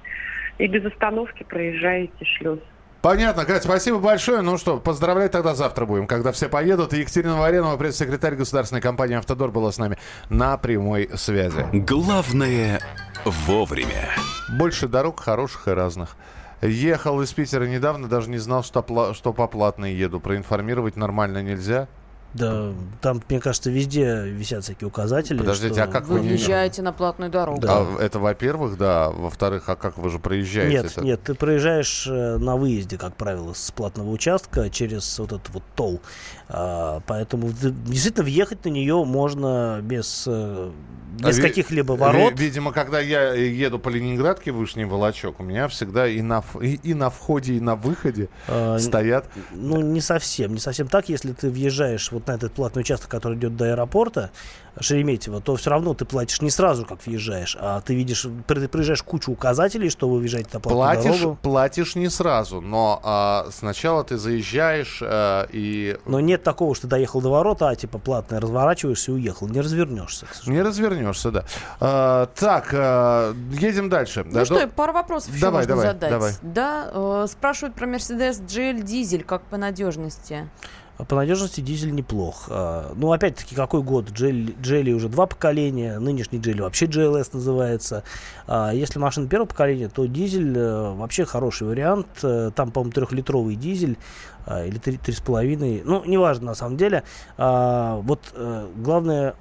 И 0.58 0.68
без 0.68 0.84
остановки 0.86 1.44
проезжаете 1.44 2.26
шлюз. 2.26 2.60
Понятно, 3.06 3.46
Катя, 3.46 3.66
спасибо 3.66 4.00
большое. 4.00 4.42
Ну 4.42 4.58
что, 4.58 4.80
поздравлять 4.80 5.32
тогда 5.32 5.54
завтра 5.54 5.86
будем, 5.86 6.08
когда 6.08 6.32
все 6.32 6.50
поедут. 6.50 6.92
Екатерина 6.92 7.38
Варенова, 7.38 7.78
пресс-секретарь 7.78 8.34
государственной 8.34 8.82
компании 8.82 9.16
«Автодор» 9.16 9.52
была 9.52 9.72
с 9.72 9.78
нами 9.78 10.00
на 10.30 10.58
прямой 10.58 11.12
связи. 11.14 11.68
Главное– 11.72 12.80
вовремя. 13.24 14.10
Больше 14.58 14.88
дорог 14.88 15.20
хороших 15.20 15.68
и 15.68 15.72
разных. 15.72 16.18
Ехал 16.64 17.22
из 17.22 17.32
Питера 17.32 17.66
недавно, 17.66 18.08
даже 18.08 18.28
не 18.32 18.40
знал, 18.40 18.64
что, 18.64 19.14
что 19.14 19.34
по 19.34 19.46
платной 19.46 19.94
еду. 19.94 20.20
Проинформировать 20.20 20.96
нормально 20.96 21.44
нельзя. 21.44 21.88
Да, 22.36 22.74
там, 23.00 23.22
мне 23.30 23.40
кажется, 23.40 23.72
везде 23.72 24.26
висят 24.26 24.66
всякие 24.66 24.90
указатели. 24.90 25.38
Подождите, 25.38 25.76
что... 25.76 25.84
а 25.86 25.88
как 25.88 26.08
вы... 26.08 26.20
Вы 26.20 26.28
въезжаете 26.28 26.82
на 26.82 26.92
платную 26.92 27.32
дорогу. 27.32 27.62
Да. 27.62 27.78
А, 27.78 28.02
это, 28.02 28.20
во-первых, 28.20 28.78
да. 28.78 29.10
Во-вторых, 29.10 29.70
а 29.70 29.78
как 29.78 29.98
вы 29.98 30.10
же 30.10 30.20
проезжаете? 30.20 30.76
Нет, 30.76 30.86
это? 30.86 31.02
нет, 31.02 31.24
ты 31.24 31.34
проезжаешь 31.34 32.06
э, 32.08 32.38
на 32.38 32.58
выезде, 32.58 32.98
как 32.98 33.16
правило, 33.16 33.54
с 33.54 33.72
платного 33.72 34.10
участка 34.10 34.70
через 34.70 35.18
вот 35.18 35.32
этот 35.32 35.50
вот 35.50 35.64
тол. 35.76 36.02
А, 36.50 37.00
поэтому 37.08 37.52
действительно 37.52 38.26
въехать 38.26 38.66
на 38.66 38.70
нее 38.70 39.02
можно 39.06 39.80
без, 39.82 40.26
э, 40.28 40.72
без 41.18 41.40
а 41.40 41.42
каких-либо 41.42 41.94
ворот. 41.94 42.38
Видимо, 42.38 42.74
когда 42.74 43.00
я 43.00 43.34
еду 43.34 43.80
по 43.80 43.88
Ленинградке, 43.88 44.52
Вышний 44.52 44.84
Волочок, 44.84 45.40
у 45.40 45.44
меня 45.44 45.70
всегда 45.70 46.06
и 46.06 46.22
на, 46.22 46.44
и, 46.62 46.76
и 46.84 46.94
на 46.94 47.10
входе, 47.10 47.54
и 47.54 47.60
на 47.62 47.78
выходе 47.78 48.28
а, 48.50 48.78
стоят... 48.78 49.30
Ну, 49.52 49.80
не 49.80 50.02
совсем, 50.02 50.54
не 50.54 50.60
совсем 50.60 50.88
так. 50.88 51.08
Если 51.08 51.32
ты 51.32 51.50
въезжаешь 51.50 52.12
вот 52.12 52.25
на 52.28 52.34
этот 52.34 52.54
платный 52.54 52.82
участок, 52.82 53.10
который 53.10 53.38
идет 53.38 53.56
до 53.56 53.66
аэропорта, 53.66 54.32
Шереметьево, 54.80 55.40
то 55.40 55.56
все 55.56 55.70
равно 55.70 55.94
ты 55.94 56.04
платишь 56.04 56.42
не 56.42 56.50
сразу, 56.50 56.86
как 56.86 57.06
въезжаешь, 57.06 57.56
а 57.60 57.80
ты 57.80 57.96
видишь, 57.96 58.28
ты 58.46 58.68
проезжаешь 58.68 59.04
кучу 59.04 59.32
указателей, 59.32 59.90
что 59.90 60.10
вы 60.10 60.20
въезжаете 60.20 60.50
на 60.54 60.60
платную 60.60 60.84
платишь, 60.84 61.20
дорогу. 61.22 61.40
Платишь 61.42 61.96
не 61.96 62.10
сразу, 62.10 62.60
но 62.60 63.00
а, 63.04 63.48
сначала 63.52 64.04
ты 64.04 64.18
заезжаешь 64.18 65.00
а, 65.02 65.48
и... 65.52 65.98
Но 66.06 66.20
нет 66.20 66.44
такого, 66.44 66.76
что 66.76 66.88
доехал 66.88 67.22
до 67.22 67.30
ворота, 67.30 67.70
а 67.70 67.76
типа 67.76 68.00
платное, 68.00 68.42
разворачиваешься 68.42 69.12
и 69.12 69.16
уехал. 69.16 69.48
Не 69.48 69.62
развернешься, 69.62 70.28
Не 70.46 70.62
развернешься, 70.62 71.32
да. 71.32 71.46
А, 71.80 72.26
так, 72.36 72.70
а, 72.74 73.34
едем 73.52 73.90
дальше. 73.90 74.24
Ну 74.26 74.34
да, 74.34 74.46
что, 74.46 74.60
до... 74.60 74.68
пару 74.68 74.92
вопросов 74.92 75.32
еще 75.32 75.42
давай, 75.42 75.62
можно 75.62 75.76
давай, 75.76 75.88
задать. 75.88 76.10
Давай. 76.10 76.34
Да, 76.42 76.90
э, 76.92 77.28
спрашивают 77.30 77.76
про 77.76 77.88
Mercedes 77.88 78.46
GL 78.46 78.82
дизель, 78.82 79.24
как 79.24 79.44
по 79.44 79.56
надежности. 79.56 80.50
По 80.98 81.16
надежности 81.16 81.60
дизель 81.60 81.94
неплох. 81.94 82.46
А, 82.50 82.94
ну, 82.96 83.12
опять-таки, 83.12 83.54
какой 83.54 83.82
год? 83.82 84.12
Джелли, 84.12 84.56
Джелли 84.62 84.94
уже 84.94 85.10
два 85.10 85.26
поколения, 85.28 86.00
нынешний 86.00 86.40
Джелли 86.40 86.62
вообще 86.62 86.86
GLS 86.86 87.32
называется. 87.34 88.04
А, 88.48 88.72
если 88.74 88.98
машина 88.98 89.28
первого 89.28 89.48
поколения, 89.48 89.90
то 89.90 90.06
дизель 90.06 90.58
э, 90.58 90.94
вообще 90.94 91.26
хороший 91.26 91.68
вариант. 91.68 92.08
Э, 92.24 92.52
там, 92.56 92.72
по-моему, 92.72 92.94
трехлитровый 92.94 93.56
дизель 93.56 93.98
а, 94.46 94.66
или 94.66 94.78
три, 94.78 94.98
три 94.98 95.14
с 95.14 95.20
половиной. 95.20 95.82
Ну, 95.84 96.04
неважно, 96.06 96.48
на 96.48 96.56
самом 96.56 96.78
деле. 96.78 97.04
Вот 97.38 98.22
э, 98.34 98.68
главное 98.78 99.36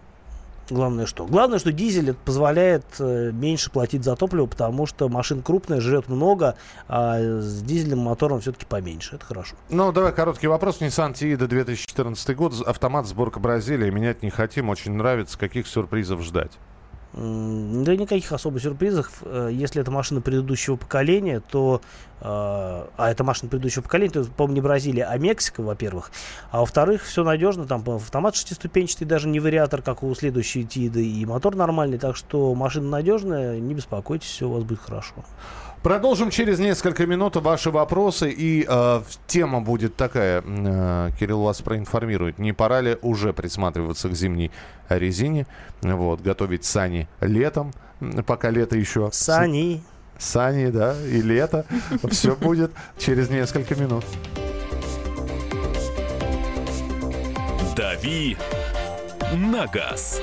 Главное 0.71 1.07
что? 1.07 1.27
Главное, 1.27 1.59
что 1.59 1.73
дизель 1.73 2.15
позволяет 2.15 2.85
э, 2.99 3.31
меньше 3.33 3.71
платить 3.71 4.05
за 4.05 4.17
топливо, 4.17 4.47
потому 4.47 4.87
что 4.87 5.09
машин 5.09 5.43
крупная, 5.43 5.81
жрет 5.81 6.09
много, 6.09 6.57
а 6.89 7.19
с 7.19 7.63
дизельным 7.63 8.01
мотором 8.01 8.41
все-таки 8.41 8.67
поменьше. 8.67 9.17
Это 9.17 9.27
хорошо. 9.27 9.57
Ну, 9.69 9.93
давай 9.93 10.13
короткий 10.13 10.47
вопрос. 10.47 10.81
Nissan 10.81 11.13
Tiida 11.13 11.47
2014 11.47 12.37
год, 12.37 12.55
автомат, 12.67 13.07
сборка 13.07 13.41
Бразилии. 13.41 13.91
Менять 13.91 14.23
не 14.23 14.31
хотим, 14.31 14.69
очень 14.71 14.93
нравится. 14.93 15.39
Каких 15.39 15.67
сюрпризов 15.67 16.23
ждать? 16.23 16.53
Да 17.17 17.95
никаких 17.95 18.33
особых 18.33 18.61
сюрпризов. 18.61 19.23
Э, 19.23 19.49
Если 19.53 19.81
это 19.81 19.93
машина 19.93 20.21
предыдущего 20.21 20.75
поколения, 20.75 21.41
то... 21.41 21.81
э, 22.21 22.25
А 22.25 22.87
это 22.99 23.23
машина 23.23 23.51
предыдущего 23.51 23.83
поколения, 23.83 24.11
то, 24.13 24.25
по-моему, 24.25 24.55
не 24.55 24.61
Бразилия, 24.61 25.05
а 25.05 25.17
Мексика, 25.17 25.63
во-первых. 25.63 26.11
А 26.51 26.61
во-вторых, 26.61 27.05
все 27.05 27.23
надежно. 27.23 27.67
Там 27.67 27.85
автомат 27.89 28.35
шестиступенчатый, 28.35 29.07
даже 29.07 29.29
не 29.29 29.39
вариатор, 29.39 29.81
как 29.81 30.03
у 30.03 30.13
следующей 30.17 30.65
Тиды, 30.65 31.07
и 31.07 31.25
мотор 31.25 31.55
нормальный. 31.55 31.99
Так 31.99 32.17
что 32.17 32.53
машина 32.55 32.89
надежная, 32.89 33.61
не 33.61 33.75
беспокойтесь, 33.75 34.29
все 34.29 34.49
у 34.49 34.53
вас 34.53 34.65
будет 34.65 34.81
хорошо. 34.81 35.15
Продолжим 35.85 36.31
через 36.31 36.59
несколько 36.61 37.07
минут 37.07 37.37
ваши 37.37 37.71
вопросы. 37.71 38.31
И 38.31 38.65
э, 38.67 39.03
тема 39.27 39.61
будет 39.61 39.97
такая. 39.97 40.43
э, 40.43 41.11
Кирилл 41.21 41.43
вас 41.43 41.61
проинформирует. 41.61 42.39
Не 42.39 42.55
пора 42.55 42.81
ли 42.81 42.97
уже 43.03 43.35
присматриваться 43.35 44.09
к 44.09 44.15
зимней 44.15 44.51
резине? 44.89 45.47
Вот, 45.83 46.23
готовить 46.23 46.65
сани 46.65 47.07
летом, 47.21 47.75
пока 48.27 48.49
лето 48.49 48.79
еще... 48.79 49.11
Сани. 49.13 49.83
Сани, 50.17 50.71
да, 50.71 50.97
и 51.07 51.21
лето. 51.21 51.67
Все 52.11 52.35
будет 52.35 52.73
через 52.99 53.29
несколько 53.29 53.75
минут. 53.75 54.07
«Дави 57.77 58.39
на 59.35 59.67
газ». 59.67 60.23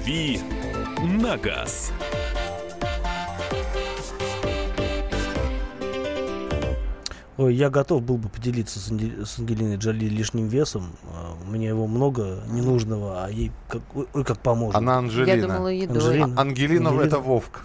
«Дави 0.00 0.40
на 1.02 1.36
газ». 1.36 1.92
Ой, 7.36 7.54
я 7.54 7.68
готов 7.70 8.02
был 8.02 8.16
бы 8.16 8.28
поделиться 8.28 8.78
с, 8.78 8.90
Анди- 8.90 9.24
с 9.24 9.38
Ангелиной 9.38 9.76
Джоли 9.76 10.06
лишним 10.06 10.48
весом. 10.48 10.92
А, 11.04 11.34
У 11.46 11.50
меня 11.50 11.68
его 11.68 11.86
много 11.86 12.42
ненужного, 12.48 13.24
а 13.24 13.30
ей 13.30 13.50
как, 13.68 13.82
ой, 13.94 14.06
ой, 14.12 14.24
как 14.24 14.38
поможет. 14.40 14.76
Она 14.76 14.98
Анжелина. 14.98 15.36
Я 15.36 15.42
думала, 15.46 15.68
едой. 15.68 15.96
Анжелина. 15.96 16.24
Ангелина 16.40 16.88
Ангелина. 16.90 17.06
это 17.06 17.18
Вовк. 17.18 17.64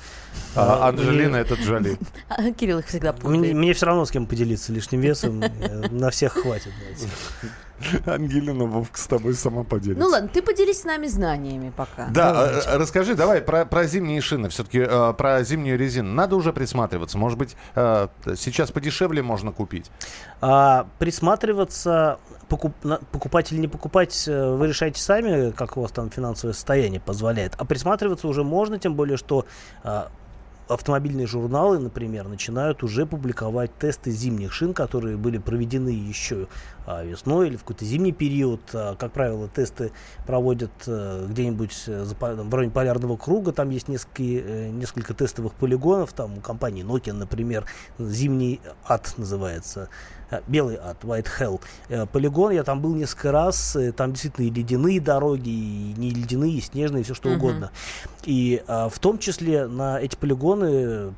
А 0.56 0.86
А, 0.86 0.90
Анжелина 0.90 1.38
и- 1.38 1.42
это 1.42 1.56
Джоли. 1.56 1.98
А, 2.30 2.52
Кирилл 2.52 2.80
их 2.80 2.88
всегда 2.88 3.14
путает. 3.14 3.54
мне 3.56 3.74
все 3.74 3.86
равно 3.86 4.06
с 4.06 4.12
кем 4.12 4.26
поделиться 4.26 4.72
лишним 4.74 5.02
весом. 5.02 5.42
э, 5.44 5.88
На 5.92 6.10
всех 6.10 6.34
хватит. 6.34 6.72
Ангелина 8.06 8.66
Вовк 8.66 8.96
с 8.98 9.06
тобой 9.06 9.34
сама 9.34 9.64
поделится. 9.64 10.02
Ну 10.02 10.10
ладно, 10.10 10.30
ты 10.30 10.42
поделись 10.42 10.82
с 10.82 10.84
нами 10.86 11.08
знаниями 11.08 11.74
пока. 11.76 12.08
Да, 12.08 12.34
Давайте. 12.34 12.70
э, 12.70 12.78
расскажи, 12.78 13.16
давай 13.16 13.42
про, 13.42 13.66
про 13.66 13.84
зимние 13.86 14.22
шины, 14.22 14.48
все-таки 14.50 14.86
про 15.18 15.44
зимнюю 15.44 15.78
резину. 15.78 16.10
Надо 16.14 16.38
уже 16.38 16.54
присматриваться. 16.54 17.18
Может 17.18 17.38
быть, 17.38 17.56
э, 17.76 18.08
сейчас 18.38 18.72
подешевле 18.72 19.22
можно 19.22 19.52
купить. 19.52 19.92
А 20.40 20.88
присматриваться, 21.00 22.18
покуп, 22.48 22.74
на- 22.84 23.00
покупать 23.12 23.52
или 23.52 23.60
не 23.60 23.68
покупать, 23.68 24.24
э, 24.28 24.56
вы 24.56 24.68
решаете 24.68 25.02
сами, 25.02 25.52
как 25.52 25.76
у 25.76 25.82
вас 25.82 25.92
там 25.92 26.10
финансовое 26.10 26.54
состояние 26.54 27.02
позволяет. 27.02 27.56
А 27.58 27.66
присматриваться 27.66 28.28
уже 28.30 28.44
можно, 28.46 28.80
тем 28.80 28.96
более, 28.96 29.18
что 29.18 29.46
а, 29.84 30.10
автомобильные 30.68 31.28
журналы, 31.28 31.80
например, 31.80 32.28
начинают 32.28 32.84
уже 32.84 33.06
публиковать 33.06 33.78
тесты 33.78 34.12
зимних 34.12 34.54
шин, 34.54 34.74
которые 34.74 35.18
были 35.18 35.38
проведены 35.38 35.90
еще 35.90 36.48
а, 36.86 37.04
весной 37.04 37.48
или 37.48 37.56
в 37.56 37.62
какой-то 37.62 37.86
зимний 37.86 38.12
период. 38.12 38.62
А, 38.74 38.96
Как 38.96 39.12
правило, 39.12 39.48
тесты 39.48 39.92
проводят 40.28 40.72
э, 40.86 41.26
где-нибудь 41.30 41.84
э, 41.88 42.04
в 42.04 42.54
районе 42.54 42.72
полярного 42.72 43.18
круга. 43.18 43.52
Там 43.52 43.70
есть 43.72 43.88
несколько, 43.88 44.24
э, 44.24 44.70
несколько 44.70 45.14
тестовых 45.14 45.54
полигонов. 45.54 46.14
Там 46.14 46.38
у 46.38 46.42
компании 46.42 46.84
Nokia, 46.84 47.14
например, 47.14 47.66
зимний 47.98 48.62
ад 48.88 49.14
называется. 49.18 49.90
Белый 50.48 50.78
ад, 50.78 51.04
White 51.04 51.28
Hell. 51.40 52.08
Полигон, 52.08 52.52
я 52.52 52.64
там 52.64 52.82
был 52.82 52.96
несколько 52.96 53.32
раз. 53.32 53.78
Там 53.96 54.12
действительно 54.12 54.48
и 54.48 54.50
ледяные 54.50 55.00
дороги, 55.00 55.50
и 55.50 55.94
не 55.98 56.10
ледяные, 56.10 56.54
и 56.54 56.62
снежные, 56.62 57.02
и 57.02 57.04
все 57.04 57.14
что 57.14 57.30
угодно. 57.30 57.72
И 58.26 58.64
а, 58.68 58.90
в 58.90 58.98
том 58.98 59.20
числе 59.20 59.68
на 59.68 60.00
эти 60.02 60.16
полигоны 60.16 60.55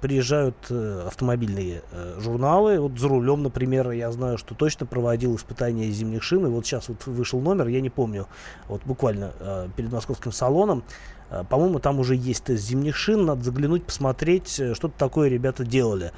приезжают 0.01 0.55
э, 0.69 1.03
автомобильные 1.07 1.81
э, 1.91 2.19
журналы. 2.19 2.79
Вот 2.79 2.97
за 2.99 3.07
рулем, 3.07 3.43
например, 3.43 3.91
я 3.91 4.11
знаю, 4.11 4.37
что 4.37 4.55
точно 4.55 4.85
проводил 4.85 5.35
испытания 5.35 5.89
зимних 5.89 6.23
шин. 6.23 6.45
И 6.45 6.49
вот 6.49 6.65
сейчас 6.65 6.89
вот 6.89 7.05
вышел 7.05 7.39
номер, 7.39 7.67
я 7.67 7.81
не 7.81 7.89
помню, 7.89 8.27
вот 8.67 8.81
буквально 8.85 9.31
э, 9.39 9.67
перед 9.75 9.91
московским 9.91 10.31
салоном. 10.31 10.83
Э, 11.29 11.43
По-моему, 11.49 11.79
там 11.79 11.99
уже 11.99 12.15
есть 12.15 12.45
тест 12.45 12.63
зимних 12.63 12.95
шин. 12.95 13.25
Надо 13.25 13.43
заглянуть, 13.43 13.83
посмотреть, 13.85 14.59
э, 14.59 14.73
что-то 14.73 14.93
такое 14.97 15.29
ребята 15.29 15.63
делали. 15.63 16.11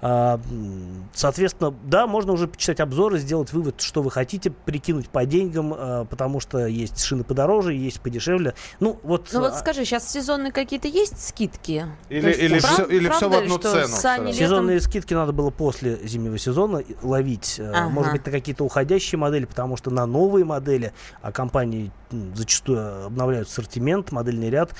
А, 0.00 0.40
Соответственно, 1.14 1.74
да, 1.84 2.06
можно 2.06 2.32
уже 2.32 2.48
почитать 2.48 2.80
обзоры, 2.80 3.18
сделать 3.18 3.52
вывод, 3.52 3.80
что 3.80 4.02
вы 4.02 4.10
хотите, 4.10 4.50
прикинуть 4.50 5.08
по 5.08 5.24
деньгам, 5.24 5.74
э, 5.74 6.06
потому 6.08 6.40
что 6.40 6.66
есть 6.66 7.02
шины 7.02 7.24
подороже, 7.24 7.72
есть 7.74 8.00
подешевле. 8.00 8.54
Ну, 8.80 8.98
вот... 9.02 9.28
Ну 9.32 9.40
вот 9.40 9.52
а, 9.52 9.56
скажи, 9.58 9.84
сейчас 9.84 10.10
сезонные 10.10 10.52
какие-то 10.52 10.88
есть 10.88 11.26
скидки? 11.28 11.86
Или- 12.08 12.26
есть 12.28 12.40
или 12.40 12.58
прав- 12.60 12.72
всё- 12.74 12.84
или 12.86 13.08
всё 13.08 13.28
в 13.28 13.34
одну 13.34 13.58
что 13.58 13.72
цену 13.72 13.88
сани 13.88 14.26
летом- 14.26 14.38
Сезонные 14.38 14.80
скидки 14.80 15.14
надо 15.14 15.32
было 15.32 15.50
после 15.50 15.98
зимнего 16.04 16.38
сезона 16.38 16.82
ловить. 17.02 17.60
Ага. 17.60 17.88
Может 17.88 18.12
быть, 18.12 18.26
на 18.26 18.32
какие-то 18.32 18.64
уходящие 18.64 19.18
модели, 19.18 19.44
потому 19.44 19.76
что 19.76 19.90
на 19.90 20.06
новые 20.06 20.44
модели, 20.44 20.92
а 21.22 21.32
компании 21.32 21.92
зачастую 22.34 23.06
обновляют 23.06 23.48
ассортимент, 23.48 24.12
модельный 24.12 24.50
ряд. 24.54 24.70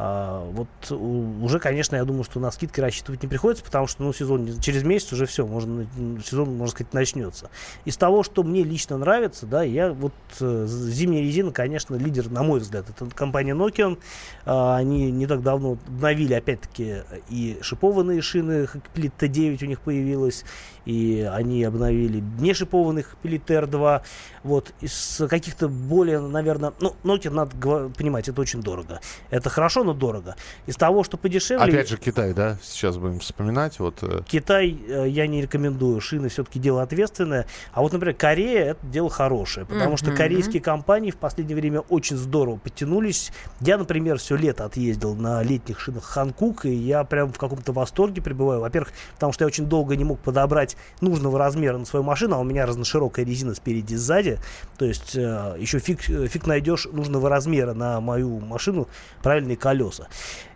А, 0.00 0.48
вот 0.52 0.68
уже, 0.92 1.58
конечно, 1.58 1.96
я 1.96 2.04
думаю, 2.04 2.22
что 2.22 2.38
на 2.38 2.52
скидки 2.52 2.78
рассчитывать 2.78 3.20
не 3.20 3.28
приходится, 3.28 3.64
потому 3.64 3.88
что 3.88 4.04
ну, 4.04 4.12
сезон 4.12 4.60
через 4.60 4.84
месяц 4.84 5.12
уже 5.12 5.26
все, 5.26 5.44
можно, 5.44 5.88
сезон, 6.24 6.50
можно 6.50 6.68
сказать, 6.68 6.94
начнется. 6.94 7.50
Из 7.84 7.96
того, 7.96 8.22
что 8.22 8.44
мне 8.44 8.62
лично 8.62 8.96
нравится, 8.96 9.44
да, 9.44 9.64
я 9.64 9.92
вот 9.92 10.12
э, 10.38 10.66
зимняя 10.68 11.20
резина, 11.20 11.50
конечно, 11.50 11.96
лидер, 11.96 12.30
на 12.30 12.44
мой 12.44 12.60
взгляд, 12.60 12.88
это 12.88 13.06
компания 13.12 13.56
Nokia. 13.56 13.98
А, 14.46 14.76
Они 14.76 15.10
не 15.10 15.26
так 15.26 15.42
давно 15.42 15.72
обновили, 15.88 16.34
опять-таки, 16.34 16.98
и 17.28 17.58
шипованные 17.60 18.20
шины, 18.20 18.68
Hackpilot 18.72 19.12
T9 19.18 19.64
у 19.64 19.66
них 19.66 19.80
появилась, 19.80 20.44
и 20.84 21.28
они 21.28 21.64
обновили 21.64 22.22
не 22.38 22.54
шипованный 22.54 23.02
Hackpilot 23.02 23.46
R2. 23.46 24.02
Вот, 24.44 24.72
из 24.80 25.22
каких-то 25.28 25.68
более, 25.68 26.20
наверное, 26.20 26.72
ну, 26.78 26.94
Nokia, 27.02 27.30
надо 27.30 27.88
понимать, 27.88 28.28
это 28.28 28.40
очень 28.40 28.62
дорого. 28.62 29.00
Это 29.30 29.50
хорошо, 29.50 29.87
но 29.88 29.94
дорого. 29.94 30.36
Из 30.66 30.76
того, 30.76 31.02
что 31.04 31.16
подешевле... 31.16 31.64
Опять 31.64 31.88
же 31.88 31.96
Китай, 31.96 32.34
да? 32.34 32.58
Сейчас 32.62 32.98
будем 32.98 33.20
вспоминать. 33.20 33.78
Вот, 33.78 33.98
э, 34.02 34.20
Китай 34.26 34.78
э, 34.86 35.08
я 35.08 35.26
не 35.26 35.42
рекомендую. 35.42 36.00
Шины 36.00 36.28
все-таки 36.28 36.58
дело 36.58 36.82
ответственное. 36.82 37.46
А 37.72 37.80
вот, 37.80 37.92
например, 37.92 38.14
Корея 38.14 38.70
это 38.72 38.86
дело 38.86 39.08
хорошее. 39.10 39.66
Потому 39.66 39.96
что 39.96 40.08
Мгм. 40.10 40.16
корейские 40.16 40.62
компании 40.62 41.10
в 41.10 41.16
последнее 41.16 41.56
время 41.56 41.80
очень 41.80 42.16
здорово 42.16 42.56
подтянулись. 42.56 43.32
Я, 43.60 43.78
например, 43.78 44.18
все 44.18 44.36
лето 44.36 44.64
отъездил 44.64 45.14
на 45.14 45.42
летних 45.42 45.80
шинах 45.80 46.04
Ханкук, 46.04 46.66
и 46.66 46.72
я 46.72 47.04
прям 47.04 47.32
в 47.32 47.38
каком-то 47.38 47.72
восторге 47.72 48.20
пребываю. 48.20 48.60
Во-первых, 48.60 48.92
потому 49.14 49.32
что 49.32 49.44
я 49.44 49.46
очень 49.46 49.66
долго 49.66 49.96
не 49.96 50.04
мог 50.04 50.18
подобрать 50.20 50.76
нужного 51.00 51.38
размера 51.38 51.78
на 51.78 51.86
свою 51.86 52.04
машину, 52.04 52.36
а 52.36 52.38
у 52.38 52.44
меня 52.44 52.66
разноширокая 52.66 53.24
резина 53.24 53.54
спереди 53.54 53.94
и 53.94 53.96
сзади. 53.96 54.38
То 54.76 54.84
есть 54.84 55.16
э, 55.16 55.56
еще 55.58 55.78
фиг, 55.78 56.08
э, 56.10 56.26
фиг 56.26 56.46
найдешь 56.46 56.86
нужного 56.92 57.28
размера 57.28 57.72
на 57.72 58.00
мою 58.00 58.38
машину 58.40 58.86
правильные 59.22 59.56
колеса. 59.68 60.08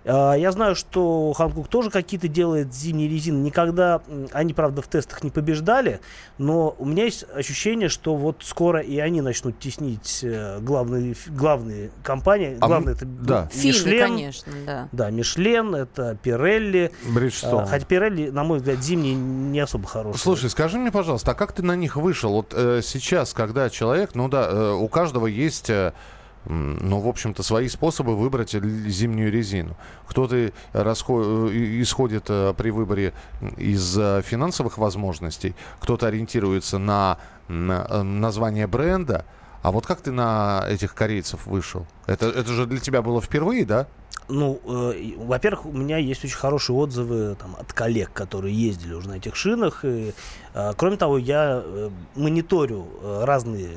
А, 0.04 0.34
Я 0.34 0.52
знаю, 0.52 0.74
что 0.74 1.32
Ханкук 1.32 1.68
тоже 1.68 1.90
какие-то 1.90 2.26
делает 2.28 2.74
зимние 2.74 3.08
резины. 3.08 3.38
Никогда 3.38 4.00
они, 4.32 4.54
правда, 4.54 4.82
в 4.82 4.88
тестах 4.88 5.22
не 5.22 5.30
побеждали, 5.30 6.00
но 6.38 6.74
у 6.78 6.84
меня 6.86 7.04
есть 7.04 7.24
ощущение, 7.34 7.88
что 7.88 8.16
вот 8.16 8.38
скоро 8.40 8.80
и 8.80 8.98
они 8.98 9.20
начнут 9.20 9.58
теснить 9.58 10.20
э, 10.22 10.58
главные, 10.60 11.14
главные 11.28 11.90
компании. 12.02 12.56
А 12.60 12.66
Главное, 12.66 12.94
это 12.94 13.04
да. 13.04 13.48
Мишлен. 13.54 14.00
конечно, 14.08 14.52
да. 14.66 14.88
Да, 14.92 15.10
Мишлен, 15.10 15.74
это 15.74 16.16
Пирелли. 16.22 16.90
Бриджстone. 17.14 17.62
А, 17.62 17.66
Хотя 17.66 17.84
Пирелли, 17.84 18.30
на 18.30 18.44
мой 18.44 18.58
взгляд, 18.58 18.82
зимние 18.82 19.14
не 19.14 19.60
особо 19.60 19.86
хорошие. 19.86 20.20
Слушай, 20.20 20.50
скажи 20.50 20.78
мне, 20.78 20.90
пожалуйста, 20.90 21.32
а 21.32 21.34
как 21.34 21.52
ты 21.52 21.62
на 21.62 21.76
них 21.76 21.96
вышел? 21.96 22.32
Вот 22.32 22.54
э, 22.56 22.80
сейчас, 22.82 23.34
когда 23.34 23.68
человек, 23.70 24.14
ну 24.14 24.28
да, 24.28 24.48
э, 24.50 24.72
у 24.72 24.88
каждого 24.88 25.26
есть 25.26 25.70
э, 25.70 25.92
ну, 26.44 27.00
в 27.00 27.08
общем-то, 27.08 27.42
свои 27.42 27.68
способы 27.68 28.16
выбрать 28.16 28.50
зимнюю 28.52 29.30
резину. 29.30 29.76
Кто-то 30.06 30.36
э, 30.36 30.50
и- 31.52 31.82
исходит 31.82 32.24
э, 32.28 32.54
при 32.56 32.70
выборе 32.70 33.12
из 33.56 33.96
э, 33.98 34.22
финансовых 34.24 34.78
возможностей, 34.78 35.54
кто-то 35.80 36.06
ориентируется 36.06 36.78
на, 36.78 37.18
на, 37.48 37.86
э, 37.88 38.02
название 38.02 38.66
бренда. 38.66 39.24
А 39.62 39.70
вот 39.70 39.86
как 39.86 40.00
ты 40.00 40.10
на 40.10 40.64
этих 40.68 40.94
корейцев 40.94 41.46
вышел? 41.46 41.86
Это, 42.06 42.26
это 42.26 42.52
же 42.52 42.66
для 42.66 42.80
тебя 42.80 43.00
было 43.02 43.20
впервые, 43.20 43.64
да? 43.64 43.86
Ну, 44.28 44.60
э, 44.64 45.14
во-первых, 45.18 45.66
у 45.66 45.72
меня 45.72 45.98
есть 45.98 46.24
очень 46.24 46.36
хорошие 46.36 46.76
отзывы 46.76 47.36
там, 47.36 47.54
от 47.58 47.72
коллег, 47.72 48.12
которые 48.12 48.54
ездили 48.54 48.94
уже 48.94 49.08
на 49.08 49.14
этих 49.14 49.36
шинах. 49.36 49.84
И, 49.84 50.12
э, 50.54 50.72
кроме 50.76 50.96
того, 50.96 51.18
я 51.18 51.62
э, 51.64 51.90
мониторю 52.16 52.86
э, 53.02 53.24
разные 53.24 53.70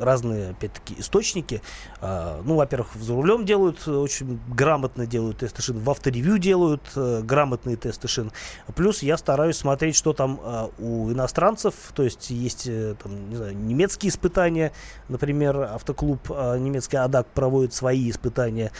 разные, 0.00 0.50
опять-таки, 0.50 0.96
источники. 0.98 1.62
А, 2.00 2.40
ну, 2.44 2.56
во-первых, 2.56 2.94
за 2.94 3.14
рулем 3.14 3.44
делают, 3.44 3.78
э, 3.86 3.92
очень 3.92 4.38
грамотно 4.48 5.06
делают 5.06 5.38
тесты 5.38 5.62
шин, 5.62 5.78
в 5.78 5.90
авторевью 5.90 6.38
делают 6.38 6.82
э, 6.94 7.22
грамотные 7.22 7.76
тесты 7.76 8.08
шин. 8.08 8.32
Плюс 8.74 9.02
я 9.02 9.16
стараюсь 9.16 9.56
смотреть, 9.56 9.96
что 9.96 10.12
там 10.12 10.40
а, 10.42 10.70
у 10.78 11.10
иностранцев, 11.12 11.74
то 11.94 12.02
есть 12.02 12.30
есть, 12.30 12.66
э, 12.66 12.94
там, 13.02 13.30
не 13.30 13.36
знаю, 13.36 13.56
немецкие 13.56 14.10
испытания, 14.10 14.72
например, 15.08 15.60
автоклуб 15.62 16.20
а, 16.30 16.56
немецкий 16.58 16.96
АДАК 16.96 17.26
проводит 17.28 17.74
свои 17.74 18.10
испытания. 18.10 18.70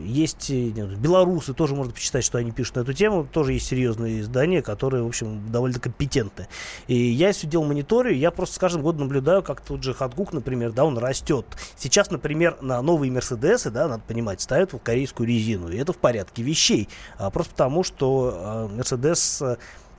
Есть 0.00 0.50
не 0.50 0.72
знаю, 0.72 0.96
белорусы, 0.96 1.54
тоже 1.54 1.74
можно 1.74 1.92
почитать, 1.92 2.24
что 2.24 2.38
они 2.38 2.50
пишут 2.50 2.76
на 2.76 2.80
эту 2.80 2.92
тему. 2.92 3.26
Тоже 3.30 3.52
есть 3.52 3.66
серьезные 3.66 4.20
издания, 4.20 4.62
которые, 4.62 5.02
в 5.02 5.06
общем, 5.06 5.50
довольно 5.50 5.78
компетентны. 5.78 6.48
И 6.86 6.96
я 6.96 7.32
все 7.32 7.46
делал 7.46 7.66
мониторю, 7.66 8.14
я 8.14 8.30
просто 8.30 8.56
с 8.56 8.58
каждым 8.58 8.82
годом 8.82 9.02
наблюдаю, 9.02 9.42
как 9.42 9.60
тот 9.60 9.82
же 9.82 9.94
Хатгук, 10.16 10.32
например, 10.32 10.72
да, 10.72 10.84
он 10.84 10.96
растет. 10.96 11.44
Сейчас, 11.76 12.10
например, 12.10 12.56
на 12.62 12.80
новые 12.80 13.12
Мерседесы, 13.12 13.70
да, 13.70 13.86
надо 13.86 14.02
понимать, 14.06 14.40
ставят 14.40 14.72
вот 14.72 14.82
корейскую 14.82 15.28
резину. 15.28 15.68
И 15.68 15.76
это 15.76 15.92
в 15.92 15.98
порядке 15.98 16.42
вещей. 16.42 16.88
А, 17.18 17.30
просто 17.30 17.52
потому, 17.52 17.84
что 17.84 18.70
Мерседес 18.74 19.42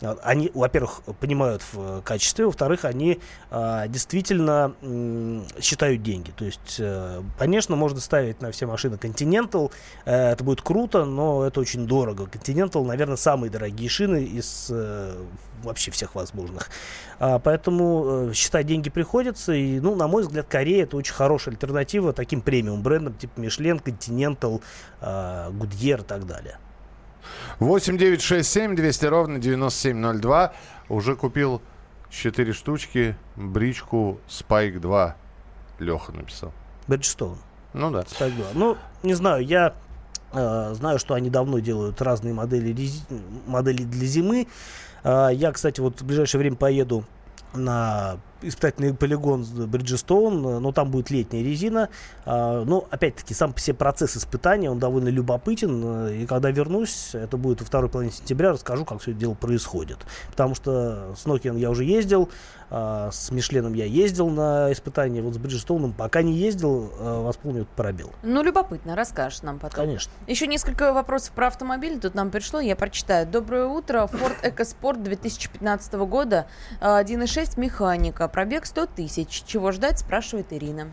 они, 0.02 0.52
во-первых, 0.54 1.02
понимают 1.20 1.64
в 1.72 2.02
качестве, 2.02 2.46
во-вторых, 2.46 2.86
они 2.86 3.20
а, 3.50 3.88
действительно 3.88 4.76
м, 4.82 5.46
считают 5.60 6.04
деньги. 6.04 6.32
То 6.32 6.46
есть, 6.46 6.76
э, 6.80 7.24
конечно, 7.38 7.76
можно 7.76 8.00
ставить 8.00 8.42
на 8.42 8.52
все 8.52 8.68
машины 8.68 8.96
Continental, 8.96 9.72
э, 10.06 10.32
это 10.32 10.44
будет 10.44 10.62
круто, 10.62 11.06
но 11.06 11.46
это 11.46 11.60
очень 11.60 11.88
дорого. 11.88 12.26
Continental, 12.26 12.86
наверное, 12.86 13.18
самые 13.18 13.50
дорогие 13.50 13.90
шины 13.90 14.24
из 14.24 14.68
э, 14.70 15.16
вообще 15.64 15.92
всех 15.92 16.16
возможных. 16.16 16.70
А, 17.20 17.40
поэтому 17.40 18.30
э, 18.30 18.34
считать 18.34 18.68
деньги 18.68 18.90
приходится, 18.90 19.54
и, 19.54 19.80
ну, 19.80 19.96
на 19.96 20.08
мой 20.08 20.22
взгляд, 20.22 20.48
Корея 20.48 20.84
это 20.84 20.98
очень 20.98 21.14
хорошая 21.14 21.56
альтернатива 21.56 22.14
таким 22.14 22.42
премиум 22.42 22.84
брендам, 22.84 23.16
типа 23.16 23.40
Michelin, 23.40 23.84
Continental, 23.84 24.62
э, 25.02 25.50
Goodyear 25.52 26.02
и 26.02 26.06
так 26.06 26.28
далее. 26.28 26.60
8 27.60 27.98
9 27.98 28.22
6 28.22 28.50
7 28.50 28.76
200 28.76 29.06
ровно 29.06 29.40
9702. 29.40 30.54
Уже 30.90 31.16
купил 31.16 31.62
4 32.10 32.54
штучки, 32.54 33.16
бричку 33.36 34.20
Spike 34.28 34.80
2. 34.80 35.16
Леха 35.80 36.12
написал. 36.12 36.52
Bridgestone. 36.88 37.38
Ну 37.74 37.92
да. 37.92 38.02
Spike 38.02 38.36
2. 38.36 38.46
Ну, 38.54 38.78
не 39.04 39.14
знаю, 39.14 39.46
я 39.46 39.74
э, 40.34 40.74
знаю, 40.74 41.00
что 41.00 41.14
они 41.14 41.30
давно 41.30 41.60
делают 41.60 42.02
разные 42.02 42.34
модели, 42.34 42.74
рези- 42.74 43.04
модели 43.46 43.84
для 43.84 44.08
зимы. 44.08 44.48
Э, 45.04 45.30
я, 45.34 45.52
кстати, 45.52 45.80
вот 45.82 46.02
в 46.02 46.06
ближайшее 46.06 46.40
время 46.40 46.56
поеду 46.56 47.04
на 47.54 48.18
испытательный 48.42 48.94
полигон 48.94 49.42
Bridgestone, 49.42 50.60
но 50.60 50.72
там 50.72 50.92
будет 50.92 51.10
летняя 51.10 51.44
резина. 51.44 51.90
А, 52.26 52.64
Ну, 52.66 52.86
опять-таки, 52.90 53.34
сам 53.34 53.54
по 53.54 53.60
себе 53.60 53.76
процесс 53.76 54.18
испытания, 54.18 54.70
он 54.70 54.80
довольно 54.80 55.10
любопытен. 55.10 56.08
И 56.10 56.26
когда 56.26 56.52
вернусь, 56.52 57.12
это 57.14 57.38
будет 57.38 57.62
во 57.62 57.66
второй 57.68 57.90
половине 57.90 58.14
сентября, 58.14 58.52
расскажу, 58.52 58.86
как 58.86 59.02
все 59.02 59.12
это 59.12 59.20
дело 59.20 59.34
происходит. 59.34 59.98
Потому 60.32 60.56
что 60.56 61.14
с 61.18 61.26
Nokian 61.26 61.58
я 61.58 61.70
уже 61.70 61.84
ездил, 61.84 62.30
а, 62.70 63.10
с 63.12 63.32
Мишленом 63.32 63.74
я 63.74 63.86
ездил 63.86 64.30
на 64.30 64.72
испытания, 64.72 65.22
вот 65.22 65.34
с 65.34 65.38
Bridgestone 65.38 65.94
пока 65.94 66.22
не 66.22 66.34
ездил, 66.34 66.92
а, 67.00 67.24
восполню 67.24 67.62
этот 67.62 67.74
пробел. 67.74 68.12
Ну, 68.24 68.44
любопытно, 68.44 68.96
расскажешь 68.96 69.42
нам 69.42 69.60
потом. 69.60 69.86
Конечно. 69.86 70.12
Еще 70.28 70.48
несколько 70.48 70.92
вопросов 70.94 71.32
про 71.32 71.48
автомобиль. 71.48 72.00
Тут 72.00 72.14
нам 72.16 72.30
пришло, 72.32 72.60
я 72.60 72.76
прочитаю. 72.76 73.26
Доброе 73.26 73.68
утро. 73.68 74.10
Ford 74.12 74.36
EcoSport 74.44 75.02
2015 75.02 75.94
года. 76.06 76.48
а, 76.82 77.00
1.6 77.02 77.58
механика. 77.60 78.27
Пробег 78.28 78.66
100 78.66 78.86
тысяч. 78.88 79.44
Чего 79.46 79.72
ждать, 79.72 80.00
спрашивает 80.00 80.52
Ирина. 80.54 80.90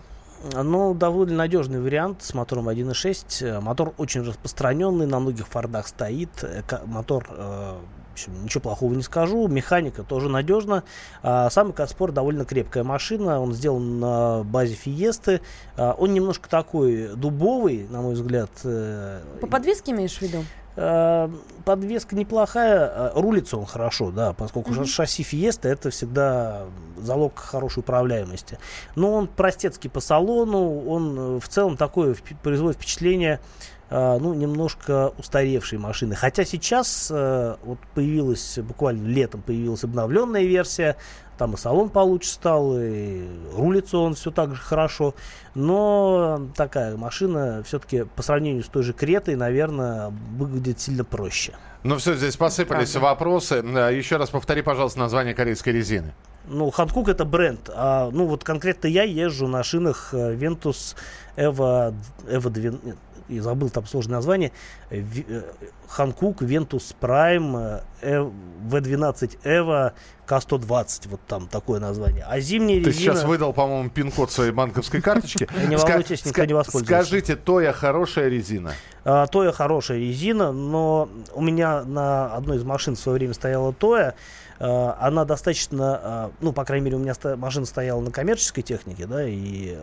Ну, 0.53 0.93
довольно 0.95 1.37
надежный 1.37 1.81
вариант 1.81 2.23
с 2.23 2.35
мотором 2.35 2.69
1.6. 2.69 3.43
Э, 3.47 3.61
Мотор 3.61 3.95
очень 3.97 4.23
распространенный, 4.23 5.07
на 5.07 5.19
многих 5.19 5.47
фордах 5.49 5.87
стоит. 5.89 6.29
Эко- 6.43 6.83
Мотор, 6.87 7.27
э, 7.31 7.77
общем, 8.13 8.45
ничего 8.45 8.61
плохого 8.61 8.93
не 8.95 9.03
скажу. 9.03 9.49
Механика 9.49 10.03
тоже 10.03 10.29
надежна. 10.29 10.83
А 11.23 11.49
Сам 11.49 11.71
Экоспорт 11.71 12.13
довольно 12.13 12.45
крепкая 12.45 12.85
машина. 12.85 13.41
Он 13.41 13.55
сделан 13.55 13.99
на 14.01 14.43
базе 14.45 14.75
Фиесты. 14.75 15.41
А, 15.79 15.93
Он 15.99 16.13
немножко 16.13 16.49
такой 16.49 17.17
дубовый, 17.17 17.87
на 17.89 18.03
мой 18.03 18.13
взгляд. 18.15 18.51
э, 18.65 19.23
По 19.41 19.47
подвеске 19.47 19.93
имеешь 19.93 20.17
в 20.19 20.23
виду? 20.23 20.45
Э, 20.77 21.29
Подвеска 21.65 22.15
неплохая, 22.17 22.91
э, 22.93 23.11
рулится 23.15 23.57
он 23.57 23.65
хорошо, 23.65 24.11
да, 24.11 24.33
поскольку 24.33 24.73
Мгм. 24.73 24.87
шасси 24.87 25.23
Фиеста 25.23 25.69
это 25.69 25.91
всегда 25.91 26.65
залог 26.99 27.39
хорошей 27.39 27.79
управляемости. 27.81 28.59
Но 28.97 29.13
он 29.13 29.29
простецкий 29.29 29.89
по 29.89 30.01
салону, 30.01 30.85
он 30.87 31.19
э, 31.37 31.41
в 31.41 31.49
целом 31.49 31.77
такое 31.77 32.17
производит 32.43 32.77
впечатление, 32.79 33.41
э, 33.89 34.19
ну, 34.21 34.35
немножко 34.35 35.13
устаревшей 35.17 35.79
машины. 35.79 36.17
Хотя 36.17 36.45
сейчас 36.45 37.09
э, 37.11 37.57
вот 37.63 37.79
появилась, 37.95 38.59
буквально 38.59 39.07
летом 39.07 39.43
появилась 39.43 39.85
обновленная 39.85 40.43
версия, 40.45 40.97
там 41.37 41.55
и 41.55 41.57
салон 41.57 41.89
получше 41.89 42.31
стал, 42.31 42.79
и 42.79 43.25
рулится 43.53 43.99
он 43.99 44.15
все 44.15 44.31
так 44.31 44.55
же 44.55 44.61
хорошо. 44.61 45.15
Но 45.55 46.49
такая 46.57 46.97
машина 46.97 47.63
все-таки 47.65 48.05
по 48.17 48.23
сравнению 48.23 48.63
с 48.65 48.69
той 48.69 48.83
же 48.83 48.93
Кретой, 48.93 49.37
наверное, 49.37 50.13
выглядит 50.37 50.81
сильно 50.81 51.05
проще. 51.05 51.53
Ну 51.83 51.99
все, 51.99 52.15
здесь 52.15 52.37
посыпались 52.37 52.93
Правда. 52.93 53.09
вопросы. 53.11 53.63
Э, 53.63 53.95
Еще 53.95 54.17
раз 54.17 54.31
повтори, 54.31 54.63
пожалуйста, 54.63 54.99
название 55.01 55.35
корейской 55.35 55.71
резины. 55.71 56.15
Ну, 56.47 56.71
Ханкук 56.71 57.09
это 57.09 57.25
бренд. 57.25 57.71
А, 57.75 58.11
ну, 58.11 58.27
вот 58.27 58.45
конкретно 58.45 58.87
я 58.87 59.03
езжу 59.03 59.49
на 59.49 59.63
шинах 59.63 60.11
э, 60.13 60.35
Ventus 60.35 60.95
Evo, 61.37 61.95
Evo 62.27 62.51
12, 62.51 62.95
я 63.29 63.43
забыл 63.43 63.71
там 63.71 63.87
сложное 63.87 64.17
название. 64.17 64.53
Э, 64.91 65.03
э, 65.29 65.43
Ханкук, 65.89 66.43
Ventus 66.43 66.95
Prime, 67.01 67.83
э, 68.03 68.31
V12 68.71 69.39
Evo, 69.45 69.93
K120. 70.27 71.09
Вот 71.09 71.21
там 71.27 71.47
такое 71.49 71.81
название. 71.81 72.25
А 72.29 72.41
зимняя 72.41 72.83
Ты 72.83 72.91
резина... 72.91 73.15
сейчас 73.15 73.25
выдал, 73.25 73.53
по-моему, 73.53 73.91
пин-код 73.91 74.31
своей 74.31 74.53
банковской 74.53 75.01
карточки. 75.01 75.49
Не 75.69 75.77
волнуйтесь, 75.77 76.25
никто 76.25 76.45
не 76.45 76.55
воспользуется. 76.55 77.05
Скажите, 77.05 77.37
Тоя 77.37 77.73
хорошая 77.73 78.29
резина? 78.29 78.73
А, 79.05 79.27
Тоя 79.27 79.53
хорошая 79.53 79.99
резина, 79.99 80.53
но 80.53 81.09
у 81.35 81.43
меня 81.43 81.85
на 81.85 82.35
одной 82.35 82.59
из 82.59 82.65
машин 82.65 82.97
в 82.97 82.99
свое 82.99 83.19
время 83.19 83.35
стояла 83.35 83.73
Тоя. 83.73 84.15
А, 84.61 84.97
Она 85.01 85.25
достаточно, 85.25 86.01
а, 86.03 86.31
ну, 86.41 86.53
по 86.53 86.65
крайней 86.65 86.85
мере, 86.85 86.97
у 86.97 87.01
меня 87.01 87.15
машина 87.37 87.67
стояла 87.67 88.01
на 88.01 88.11
коммерческой 88.11 88.63
технике, 88.63 89.07
да, 89.07 89.27
и 89.27 89.75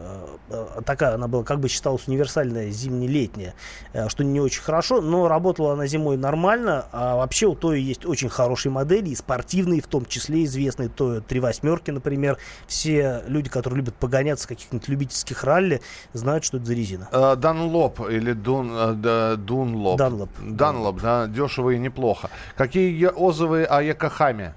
а, 0.49 0.81
такая 0.85 1.15
она 1.15 1.27
была, 1.27 1.43
как 1.43 1.59
бы 1.59 1.67
считалась 1.69 2.07
универсальная 2.07 2.69
зимне-летняя, 2.69 3.53
что 4.07 4.23
не 4.23 4.39
очень 4.39 4.61
хорошо, 4.61 5.01
но 5.01 5.27
работала 5.27 5.73
она 5.73 5.87
зимой 5.87 6.17
нормально, 6.17 6.85
а 6.91 7.15
вообще 7.17 7.47
у 7.47 7.55
Тои 7.55 7.79
есть 7.79 8.05
очень 8.05 8.29
хорошие 8.29 8.71
модели, 8.71 9.09
и 9.09 9.15
спортивные, 9.15 9.81
в 9.81 9.87
том 9.87 10.05
числе 10.05 10.43
известные 10.45 10.89
Тоя 10.89 11.21
3 11.21 11.39
восьмерки, 11.39 11.91
например. 11.91 12.37
Все 12.67 13.23
люди, 13.27 13.49
которые 13.49 13.77
любят 13.77 13.95
погоняться 13.95 14.47
каких-нибудь 14.47 14.87
любительских 14.87 15.43
ралли, 15.43 15.81
знают, 16.13 16.43
что 16.43 16.57
это 16.57 16.65
за 16.67 16.73
резина. 16.73 17.09
Э, 17.11 17.35
Данлоп 17.35 17.99
или 18.09 18.33
Дун, 18.33 18.71
э, 18.73 19.35
Дунлоп? 19.37 19.97
Данлоп. 19.97 20.29
Данлоп, 20.39 21.01
да, 21.01 21.27
дешево 21.27 21.71
и 21.71 21.79
неплохо. 21.79 22.29
Какие 22.55 23.05
отзывы 23.05 23.63
о 23.63 23.81
Якохаме? 23.81 24.55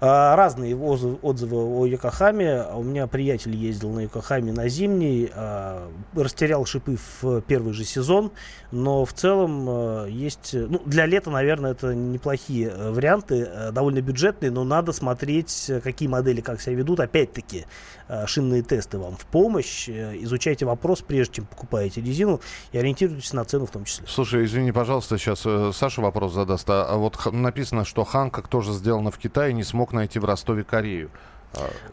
А, 0.00 0.36
Разные 0.36 0.76
отзывы, 0.76 1.56
о 1.56 1.84
Йокохаме. 1.86 2.62
У 2.74 2.82
меня 2.84 3.06
приятель 3.08 3.56
ездил 3.56 3.90
на 3.90 4.00
Йокохаме 4.00 4.52
на 4.52 4.68
зимний, 4.68 5.30
а, 5.34 5.90
растерял 6.14 6.64
шипы 6.64 6.98
в 7.20 7.40
первый 7.42 7.72
же 7.72 7.84
сезон, 7.84 8.30
но 8.70 9.04
в 9.04 9.12
целом 9.12 9.66
а, 9.68 10.06
есть... 10.06 10.54
Ну, 10.54 10.80
для 10.86 11.06
лета, 11.06 11.30
наверное, 11.30 11.72
это 11.72 11.94
неплохие 11.94 12.68
э, 12.68 12.90
варианты, 12.92 13.48
э, 13.50 13.72
довольно 13.72 14.00
бюджетные, 14.00 14.52
но 14.52 14.62
надо 14.62 14.92
смотреть, 14.92 15.70
какие 15.82 16.08
модели 16.08 16.40
как 16.40 16.60
себя 16.60 16.76
ведут. 16.76 17.00
Опять-таки, 17.00 17.66
э, 18.08 18.26
шинные 18.26 18.62
тесты 18.62 18.98
вам 18.98 19.16
в 19.16 19.26
помощь. 19.26 19.88
Изучайте 19.88 20.64
вопрос, 20.64 21.02
прежде 21.02 21.36
чем 21.36 21.46
покупаете 21.46 22.00
резину, 22.00 22.40
и 22.70 22.78
ориентируйтесь 22.78 23.32
на 23.32 23.44
цену 23.44 23.66
в 23.66 23.70
том 23.70 23.84
числе. 23.84 24.06
Слушай, 24.06 24.44
извини, 24.44 24.70
пожалуйста, 24.70 25.18
сейчас 25.18 25.44
Саша 25.76 26.02
вопрос 26.02 26.34
задаст. 26.34 26.68
А, 26.70 26.96
вот 26.96 27.32
написано, 27.32 27.84
что 27.84 28.04
Ханкок 28.04 28.46
тоже 28.46 28.72
сделано 28.72 29.10
в 29.10 29.18
Китае, 29.18 29.52
не 29.52 29.64
смог 29.64 29.87
найти 29.92 30.18
в 30.18 30.24
Ростове 30.24 30.64
Корею. 30.64 31.10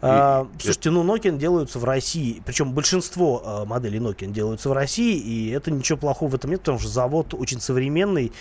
А, 0.01 0.47
и- 0.58 0.62
слушайте, 0.62 0.89
ну 0.89 1.03
Nokia 1.03 1.38
делаются 1.38 1.79
в 1.79 1.86
России, 1.86 2.41
причем 2.45 2.73
большинство 2.73 3.41
а, 3.43 3.65
моделей 3.65 3.99
Nokia 3.99 4.27
делаются 4.27 4.69
в 4.69 4.73
России, 4.73 5.17
и 5.17 5.49
это 5.51 5.71
ничего 5.71 5.97
плохого 5.97 6.31
в 6.31 6.36
этом 6.36 6.51
нет, 6.51 6.60
потому 6.60 6.79
что 6.79 6.89
завод 6.89 7.34
очень 7.34 7.60
современный. 7.62 8.31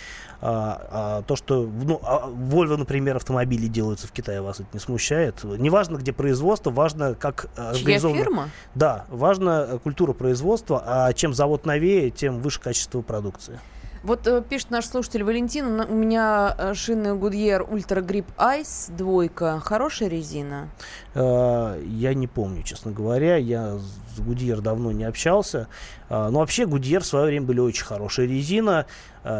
А, 0.41 0.87
а 0.91 1.21
то, 1.23 1.35
что 1.35 1.63
ну, 1.63 1.99
а, 2.03 2.27
Volvo, 2.29 2.75
например, 2.75 3.15
автомобили 3.15 3.67
делаются 3.67 4.07
в 4.07 4.11
Китае, 4.11 4.41
вас 4.41 4.59
это 4.59 4.69
не 4.73 4.79
смущает. 4.79 5.43
Неважно, 5.43 5.97
где 5.97 6.11
производство, 6.11 6.69
важно, 6.69 7.15
как 7.15 7.47
а, 7.55 7.71
организовано. 7.71 8.21
фирма? 8.21 8.49
Да, 8.75 9.05
важна 9.09 9.65
э, 9.69 9.79
культура 9.79 10.13
производства, 10.13 10.83
а 10.85 11.13
чем 11.13 11.33
завод 11.33 11.65
новее, 11.65 12.11
тем 12.11 12.39
выше 12.39 12.59
качество 12.59 13.01
продукции. 13.01 13.59
Вот 14.05 14.27
э, 14.27 14.43
пишет 14.47 14.69
наш 14.69 14.85
слушатель 14.85 15.23
Валентин, 15.23 15.79
у 15.79 15.93
меня 15.93 16.53
э, 16.59 16.75
шины 16.75 17.17
Goodyear 17.17 17.67
Ultra 17.67 18.05
Grip 18.05 18.25
Ice 18.37 18.95
двойка, 18.95 19.59
хорошая 19.59 20.09
резина. 20.09 20.69
Э, 21.15 21.81
Я 21.83 22.13
не 22.13 22.27
помню, 22.27 22.61
честно 22.61 22.91
говоря. 22.91 23.37
Я 23.37 23.79
с 24.15 24.19
Гудьер 24.19 24.61
давно 24.61 24.91
не 24.91 25.05
общался. 25.05 25.67
Но 26.09 26.39
вообще 26.39 26.67
Гудьер 26.67 27.01
в 27.01 27.05
свое 27.05 27.25
время 27.25 27.47
были 27.47 27.59
очень 27.59 27.83
хорошая 27.83 28.27
резина. 28.27 28.85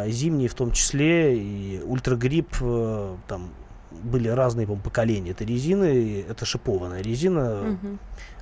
Зимние 0.08 0.48
в 0.48 0.54
том 0.54 0.72
числе. 0.72 1.38
И 1.38 1.80
ультрагрип 1.84 2.56
э, 2.60 3.16
там 3.28 3.50
были 3.92 4.28
разные 4.28 4.66
по 4.66 4.74
поколения 4.74 5.30
этой 5.30 5.46
резины. 5.46 6.24
Это 6.28 6.44
шипованная 6.44 7.02
резина. 7.02 7.62
Мгм. 7.62 7.98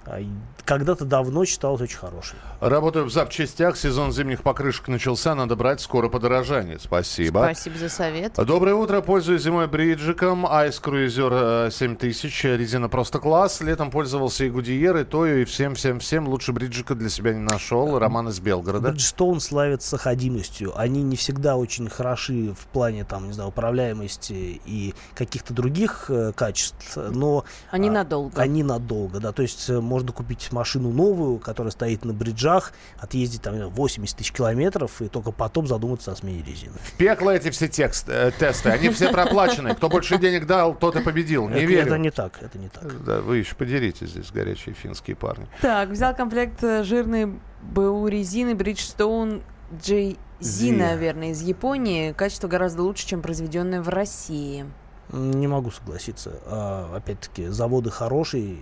А, 0.07 0.21
Когда-то 0.65 1.05
давно 1.05 1.45
считалась 1.45 1.81
очень 1.81 1.99
хорошей. 1.99 2.37
Работаю 2.61 3.05
в 3.05 3.13
запчастях, 3.13 3.77
сезон 3.77 4.13
зимних 4.13 4.43
покрышек 4.43 4.89
начался, 4.89 5.35
надо 5.35 5.57
брать, 5.57 5.81
скоро 5.81 6.09
подорожание. 6.09 6.79
Спасибо. 6.79 7.41
Спасибо 7.41 7.79
за 7.79 7.89
совет. 7.89 8.35
Доброе 8.37 8.75
утро, 8.75 9.01
пользуюсь 9.01 9.43
зимой 9.43 9.67
бриджиком, 9.67 10.47
Ice 10.47 10.83
Cruiser 10.83 11.69
э, 11.69 11.71
7000, 11.71 12.45
резина 12.57 12.89
просто 12.89 13.19
класс. 13.19 13.61
Летом 13.61 13.91
пользовался 13.91 14.45
и 14.45 14.51
Гудиер, 14.51 14.97
и 14.97 15.05
Тою, 15.05 15.43
и 15.43 15.45
всем-всем-всем. 15.45 16.29
Лучше 16.29 16.53
бриджика 16.53 16.95
для 16.95 17.09
себя 17.09 17.33
не 17.33 17.41
нашел. 17.41 17.99
Роман 17.99 18.29
из 18.29 18.41
Белгорода. 18.41 18.91
Bridgestone 18.91 19.41
славится 19.41 19.99
ходимостью. 19.99 20.79
Они 20.79 21.03
не 21.03 21.17
всегда 21.17 21.57
очень 21.57 21.89
хороши 21.89 22.55
в 22.59 22.67
плане, 22.69 23.05
там, 23.05 23.27
не 23.27 23.33
знаю, 23.33 23.51
управляемости 23.51 24.61
и 24.65 24.95
каких-то 25.15 25.55
других 25.55 26.07
э, 26.09 26.33
качеств, 26.33 26.97
но 26.97 27.45
Они 27.71 27.89
а, 27.89 27.93
надолго. 27.93 28.41
Они 28.41 28.63
надолго, 28.63 29.21
да. 29.21 29.33
То 29.33 29.43
есть 29.43 29.69
э, 29.69 29.81
можно 29.95 30.11
купить 30.11 30.51
машину 30.51 30.91
новую, 30.91 31.39
которая 31.39 31.71
стоит 31.71 32.05
на 32.05 32.13
бриджах, 32.13 32.73
отъездить 32.99 33.43
там 33.43 33.53
не 33.53 33.59
знаю, 33.61 33.71
80 33.71 34.17
тысяч 34.17 34.33
километров 34.33 35.01
и 35.01 35.07
только 35.07 35.31
потом 35.31 35.69
задуматься 35.69 36.11
о 36.11 36.17
смене 36.17 36.43
резины. 36.43 36.75
В 36.83 36.95
пекло 36.95 37.31
эти 37.31 37.51
все 37.51 37.69
текст, 37.69 38.09
э, 38.09 38.33
тесты, 38.37 38.71
они 38.71 38.89
все 38.89 39.13
проплачены. 39.13 39.73
Кто 39.77 39.89
больше 39.89 40.19
денег 40.19 40.47
дал, 40.47 40.75
тот 40.75 40.97
и 40.97 41.01
победил. 41.01 41.49
Не 41.49 41.59
это, 41.59 41.67
верю. 41.67 41.87
это 41.87 41.99
не 41.99 42.11
так, 42.11 42.43
это 42.43 42.59
не 42.59 42.69
так. 42.69 43.05
Да, 43.05 43.21
вы 43.21 43.39
еще 43.39 43.55
подеритесь 43.55 44.09
здесь, 44.09 44.33
горячие 44.33 44.75
финские 44.75 45.15
парни. 45.15 45.47
Так, 45.63 45.91
взял 45.91 46.13
комплект 46.13 46.65
э, 46.65 46.83
жирной 46.83 47.33
БУ 47.63 48.09
резины 48.09 48.55
Bridgestone 48.55 49.45
JZ, 49.71 50.17
Зи. 50.41 50.73
наверное, 50.73 51.31
из 51.31 51.41
Японии. 51.41 52.11
Качество 52.11 52.49
гораздо 52.49 52.83
лучше, 52.83 53.07
чем 53.07 53.23
произведенное 53.23 53.81
в 53.81 53.89
России. 53.89 54.67
Не 55.15 55.47
могу 55.47 55.71
согласиться. 55.71 56.41
А, 56.47 56.97
Опять-таки, 56.97 57.47
заводы 57.47 57.91
хорошие. 57.91 58.59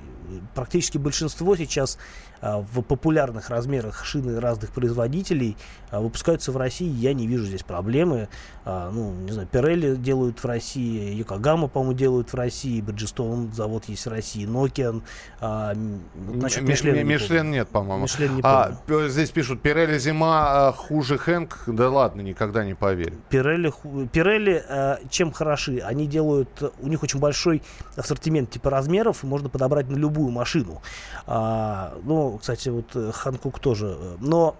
Практически 0.55 0.99
большинство 0.99 1.57
сейчас 1.57 1.99
в 2.43 2.83
популярных 2.83 3.49
размерах 3.51 4.05
шины 4.05 4.41
разных 4.41 4.71
производителей 4.73 5.57
а, 5.91 6.01
выпускаются 6.01 6.51
в 6.53 6.57
России. 6.57 6.89
Я 6.89 7.15
не 7.15 7.27
вижу 7.29 7.45
здесь 7.45 7.63
проблемы. 7.63 8.29
А, 8.65 8.91
Ну, 8.91 9.13
не 9.13 9.31
знаю, 9.31 9.49
Pirelli 9.51 9.97
делают 9.97 10.39
в 10.41 10.45
России, 10.45 11.17
Yokohama, 11.23 11.69
по-моему, 11.69 11.93
делают 11.95 12.33
в 12.33 12.35
России, 12.35 12.83
Bridgestone 12.83 13.53
завод 13.55 13.85
есть 13.87 14.07
в 14.07 14.11
России, 14.11 14.47
Nokian. 14.47 15.03
насчет 15.41 16.59
М- 16.63 16.67
Мишлена 16.69 16.99
М- 17.01 17.07
не 17.07 17.13
Мишлен 17.15 17.39
помню. 17.39 17.53
нет, 17.53 17.69
по-моему. 17.69 18.03
Мишлен 18.05 18.37
не 18.37 18.41
А, 18.45 18.73
помню. 18.87 19.09
здесь 19.09 19.31
пишут, 19.31 19.63
Пирелли 19.63 19.99
зима 19.99 20.73
хуже 20.73 21.19
Хэнк. 21.19 21.65
Да 21.69 21.91
ладно, 21.91 22.21
никогда 22.23 22.65
не 22.65 22.75
поверю. 22.75 23.15
Пирелли, 23.29 23.73
Pirelli 24.12 24.62
э, 24.69 24.97
чем 25.11 25.33
хороши? 25.33 25.79
Они 25.79 26.07
делают, 26.07 26.49
э, 26.61 26.71
у 26.81 26.89
них 26.89 27.03
очень 27.03 27.21
большой 27.21 27.63
ассортимент 27.97 28.51
типа 28.51 28.71
размеров, 28.71 29.23
и 29.25 29.27
можно 29.27 29.49
подобрать 29.49 29.89
на 29.89 29.97
любую 29.97 30.31
машину. 30.31 30.83
А, 31.27 31.95
ну, 32.33 32.38
кстати, 32.38 32.68
вот 32.71 32.87
э, 32.95 33.12
Hankook 33.12 33.59
тоже. 33.59 33.97
э, 33.99 34.16
Но 34.21 34.57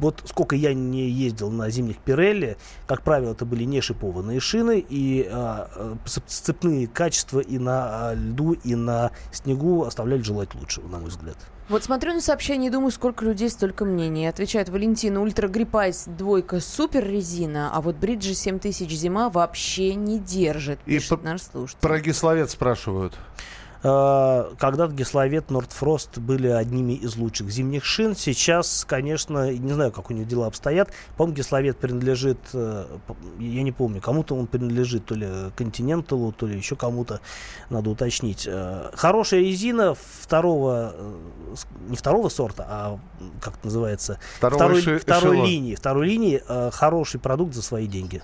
вот 0.00 0.22
сколько 0.26 0.54
я 0.54 0.72
не 0.72 1.08
ездил 1.10 1.50
на 1.50 1.68
зимних 1.68 1.98
Pirelli, 1.98 2.56
как 2.86 3.02
правило, 3.02 3.32
это 3.32 3.44
были 3.44 3.64
не 3.64 3.80
шипованные 3.80 4.38
шины, 4.38 4.78
и 4.88 5.28
а, 5.28 5.68
э, 5.74 5.94
сцеп- 6.06 6.22
сцепные 6.28 6.86
качества 6.86 7.40
и 7.40 7.58
на 7.58 8.10
а, 8.10 8.14
льду, 8.14 8.52
и 8.52 8.76
на 8.76 9.10
снегу 9.32 9.82
оставляли 9.82 10.22
желать 10.22 10.54
лучшего, 10.54 10.86
на 10.88 10.98
мой 11.00 11.08
взгляд. 11.08 11.36
Вот 11.68 11.82
смотрю 11.82 12.12
на 12.12 12.20
сообщение 12.20 12.68
и 12.68 12.72
думаю, 12.72 12.92
сколько 12.92 13.24
людей, 13.24 13.48
столько 13.50 13.84
мнений. 13.84 14.26
Отвечает 14.28 14.68
Валентина, 14.68 15.20
UltraGrip 15.22 15.48
Ice 15.48 16.04
двойка 16.06 16.60
супер 16.60 17.04
резина, 17.08 17.70
а 17.74 17.80
вот 17.80 17.96
Бриджи 17.96 18.34
7000 18.34 18.92
зима 18.92 19.28
вообще 19.28 19.94
не 19.96 20.20
держит, 20.20 20.78
И 20.86 20.90
пишет 20.90 21.18
по- 21.20 21.24
наш 21.24 21.42
слушатель. 21.42 21.80
Про 21.80 21.98
Гисловец 22.00 22.52
спрашивают. 22.52 23.14
Э, 23.84 24.50
Когда-то 24.58 24.94
Гесловет, 24.94 25.50
Нордфрост 25.50 26.18
были 26.18 26.48
одними 26.48 26.94
из 26.94 27.16
лучших 27.16 27.50
зимних 27.50 27.84
шин. 27.84 28.16
Сейчас, 28.16 28.86
конечно, 28.88 29.52
не 29.52 29.72
знаю, 29.72 29.92
как 29.92 30.10
у 30.10 30.14
них 30.14 30.26
дела 30.26 30.46
обстоят. 30.46 30.88
По-моему, 31.18 31.36
Гесловет 31.36 31.76
принадлежит, 31.76 32.38
э, 32.54 32.86
я 33.38 33.62
не 33.62 33.72
помню, 33.72 34.00
кому-то 34.00 34.34
он 34.34 34.46
принадлежит, 34.46 35.04
то 35.04 35.14
ли 35.14 35.28
Континенталу, 35.54 36.32
то 36.32 36.46
ли 36.46 36.56
еще 36.56 36.76
кому-то, 36.76 37.20
надо 37.68 37.90
уточнить. 37.90 38.48
Э, 38.50 38.90
Хорошая 38.94 39.40
резина 39.40 39.94
второго, 39.94 40.94
не 41.88 41.96
второго 41.96 42.30
сорта, 42.30 42.66
а 42.66 42.98
как 43.42 43.56
это 43.56 43.66
называется, 43.66 44.18
Второго 44.38 44.80
второй, 44.80 44.98
второй 44.98 45.36
линии. 45.46 45.74
Второй 45.74 46.06
линии 46.06 46.42
хороший 46.70 47.20
продукт 47.20 47.54
за 47.54 47.62
свои 47.62 47.86
деньги. 47.86 48.22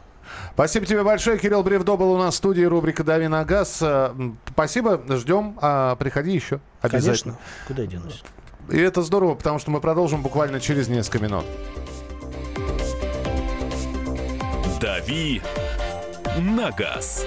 Спасибо 0.54 0.86
тебе 0.86 1.02
большое. 1.02 1.38
Кирилл 1.38 1.62
Бревдо 1.62 1.96
был 1.96 2.12
у 2.12 2.18
нас 2.18 2.34
в 2.34 2.36
студии, 2.36 2.62
рубрика 2.62 3.04
«Дави 3.04 3.28
на 3.28 3.44
газ». 3.44 3.78
Э, 3.80 4.12
Спасибо, 4.52 5.00
ждем. 5.08 5.58
А, 5.60 5.96
приходи 5.96 6.32
еще. 6.32 6.60
Обязательно. 6.80 7.34
Конечно. 7.34 7.66
Куда 7.66 7.82
я 7.82 7.88
денусь? 7.88 8.22
И 8.68 8.78
это 8.78 9.02
здорово, 9.02 9.34
потому 9.34 9.58
что 9.58 9.70
мы 9.70 9.80
продолжим 9.80 10.22
буквально 10.22 10.60
через 10.60 10.88
несколько 10.88 11.24
минут. 11.24 11.44
«Дави 14.80 15.42
на 16.38 16.70
газ». 16.70 17.26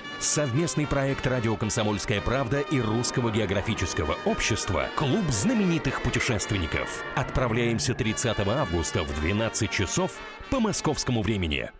Совместный 0.21 0.85
проект 0.85 1.25
«Радио 1.25 1.55
Комсомольская 1.57 2.21
правда» 2.21 2.59
и 2.59 2.79
Русского 2.79 3.31
географического 3.31 4.15
общества 4.25 4.85
«Клуб 4.95 5.27
знаменитых 5.29 6.03
путешественников». 6.03 7.03
Отправляемся 7.15 7.95
30 7.95 8.39
августа 8.47 9.01
в 9.01 9.19
12 9.19 9.71
часов 9.71 10.11
по 10.51 10.59
московскому 10.59 11.23
времени. 11.23 11.71